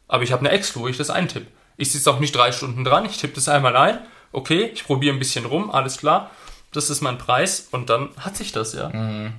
Aber 0.09 0.23
ich 0.23 0.33
habe 0.33 0.41
eine 0.41 0.51
Excel, 0.51 0.83
wo 0.83 0.89
ich 0.89 0.97
das 0.97 1.11
eintippe. 1.11 1.47
Ich 1.77 1.93
sitze 1.93 2.11
auch 2.11 2.19
nicht 2.19 2.35
drei 2.35 2.51
Stunden 2.51 2.85
dran, 2.85 3.05
ich 3.05 3.19
tippe 3.19 3.35
das 3.35 3.49
einmal 3.49 3.77
ein, 3.77 3.99
okay, 4.33 4.71
ich 4.75 4.85
probiere 4.85 5.15
ein 5.15 5.19
bisschen 5.21 5.45
rum, 5.45 5.71
alles 5.71 5.99
klar, 5.99 6.31
das 6.73 6.91
ist 6.91 7.03
mein 7.03 7.19
Preis 7.19 7.69
und 7.71 7.89
dann 7.89 8.11
hat 8.19 8.37
sich 8.37 8.53
das, 8.53 8.73
ja. 8.73 8.89
Mhm. 8.89 9.35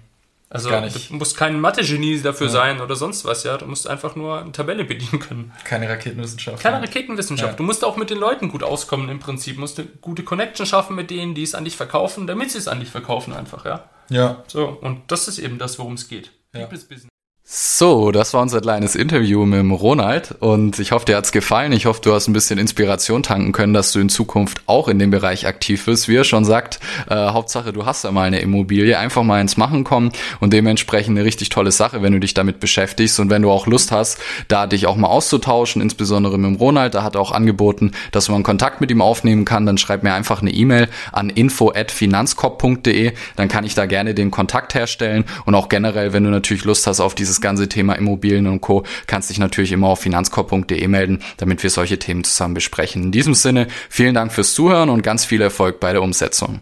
Also 0.51 0.71
du 0.71 1.15
musst 1.15 1.38
kein 1.38 1.62
Mathe-Genie 1.62 2.21
dafür 2.21 2.47
ja. 2.47 2.53
sein 2.53 2.82
oder 2.82 2.95
sonst 2.95 3.23
was, 3.23 3.43
ja. 3.43 3.58
Du 3.58 3.67
musst 3.67 3.88
einfach 3.88 4.15
nur 4.15 4.41
eine 4.41 4.51
Tabelle 4.51 4.84
bedienen 4.84 5.19
können. 5.19 5.51
Keine 5.63 5.88
Raketenwissenschaft. 5.88 6.63
Keine 6.63 6.82
Raketenwissenschaft. 6.82 7.51
Ja. 7.51 7.58
Du 7.58 7.63
musst 7.63 7.86
auch 7.86 7.97
mit 7.97 8.10
den 8.10 8.17
Leuten 8.17 8.49
gut 8.49 8.63
auskommen 8.63 9.10
im 9.10 9.19
Prinzip. 9.19 9.55
Du 9.55 9.62
musst 9.62 9.77
eine 9.77 9.88
gute 10.01 10.23
Connection 10.23 10.65
schaffen 10.65 10.95
mit 10.95 11.12
denen, 11.12 11.36
die 11.36 11.43
es 11.43 11.53
an 11.53 11.65
dich 11.65 11.75
verkaufen, 11.75 12.25
damit 12.25 12.49
sie 12.49 12.58
es 12.58 12.67
an 12.67 12.79
dich 12.79 12.89
verkaufen 12.89 13.34
einfach, 13.34 13.63
ja. 13.63 13.89
Ja. 14.10 14.43
So, 14.47 14.65
und 14.65 15.12
das 15.12 15.27
ist 15.27 15.38
eben 15.38 15.60
das, 15.60 15.77
worum 15.77 15.93
es 15.93 16.08
geht. 16.08 16.32
Ja. 16.53 16.62
People's 16.62 16.86
Business. 16.86 17.10
So, 17.51 18.12
das 18.12 18.35
war 18.35 18.43
unser 18.43 18.62
kleines 18.62 18.95
Interview 18.95 19.43
mit 19.43 19.57
dem 19.57 19.71
Ronald 19.71 20.35
und 20.39 20.77
ich 20.77 20.91
hoffe, 20.91 21.05
dir 21.05 21.17
hat's 21.17 21.31
gefallen. 21.31 21.71
Ich 21.71 21.88
hoffe, 21.88 21.99
du 22.03 22.13
hast 22.13 22.27
ein 22.27 22.33
bisschen 22.33 22.59
Inspiration 22.59 23.23
tanken 23.23 23.53
können, 23.53 23.73
dass 23.73 23.91
du 23.91 23.99
in 23.99 24.09
Zukunft 24.09 24.62
auch 24.67 24.88
in 24.88 24.99
dem 24.99 25.09
Bereich 25.09 25.47
aktiv 25.47 25.83
bist. 25.85 26.07
Wie 26.07 26.15
er 26.15 26.25
schon 26.25 26.45
sagt, 26.45 26.79
äh, 27.09 27.15
Hauptsache, 27.15 27.73
du 27.73 27.88
hast 27.88 28.03
ja 28.03 28.12
mal 28.12 28.27
eine 28.27 28.39
Immobilie, 28.41 28.99
einfach 28.99 29.23
mal 29.23 29.41
ins 29.41 29.57
Machen 29.57 29.83
kommen 29.83 30.12
und 30.39 30.53
dementsprechend 30.53 31.17
eine 31.17 31.25
richtig 31.25 31.49
tolle 31.49 31.71
Sache, 31.71 32.03
wenn 32.03 32.13
du 32.13 32.19
dich 32.19 32.35
damit 32.35 32.59
beschäftigst 32.59 33.19
und 33.19 33.31
wenn 33.31 33.41
du 33.41 33.49
auch 33.49 33.65
Lust 33.65 33.91
hast, 33.91 34.19
da 34.47 34.67
dich 34.67 34.85
auch 34.85 34.95
mal 34.95 35.07
auszutauschen, 35.07 35.81
insbesondere 35.81 36.38
mit 36.38 36.51
dem 36.51 36.57
Ronald. 36.57 36.93
Da 36.93 37.01
hat 37.01 37.15
er 37.15 37.21
auch 37.21 37.31
angeboten, 37.31 37.93
dass 38.12 38.29
man 38.29 38.43
Kontakt 38.43 38.79
mit 38.79 38.91
ihm 38.91 39.01
aufnehmen 39.01 39.45
kann. 39.45 39.65
Dann 39.65 39.79
schreib 39.79 40.03
mir 40.03 40.13
einfach 40.13 40.43
eine 40.43 40.51
E-Mail 40.51 40.88
an 41.12 41.31
info@finanzkorb.de, 41.31 43.13
dann 43.38 43.47
kann 43.47 43.63
ich 43.63 43.73
da 43.73 43.88
gerne 43.88 44.13
den 44.13 44.29
Kontakt 44.29 44.75
herstellen 44.75 45.25
und 45.45 45.55
auch 45.55 45.67
generell, 45.67 46.13
wenn 46.13 46.25
du 46.25 46.29
natürlich 46.29 46.63
Lust 46.63 46.85
hast 46.85 46.99
auf 46.99 47.15
dieses 47.15 47.38
ganze 47.41 47.69
Thema 47.69 47.93
Immobilien 47.93 48.47
und 48.47 48.62
Co. 48.62 48.84
kannst 49.08 49.30
dich 49.30 49.39
natürlich 49.39 49.71
immer 49.71 49.88
auf 49.88 49.99
finanzkorb.de 49.99 50.88
melden, 50.88 51.19
damit 51.38 51.63
wir 51.63 51.69
solche 51.69 51.99
Themen 51.99 52.23
zusammen 52.23 52.54
besprechen. 52.54 53.04
In 53.04 53.12
diesem 53.12 53.34
Sinne, 53.34 53.67
vielen 53.89 54.15
Dank 54.15 54.32
fürs 54.32 54.54
Zuhören 54.54 54.89
und 54.89 55.02
ganz 55.02 55.25
viel 55.25 55.41
Erfolg 55.41 55.80
bei 55.80 55.91
der 55.93 56.02
Umsetzung. 56.02 56.60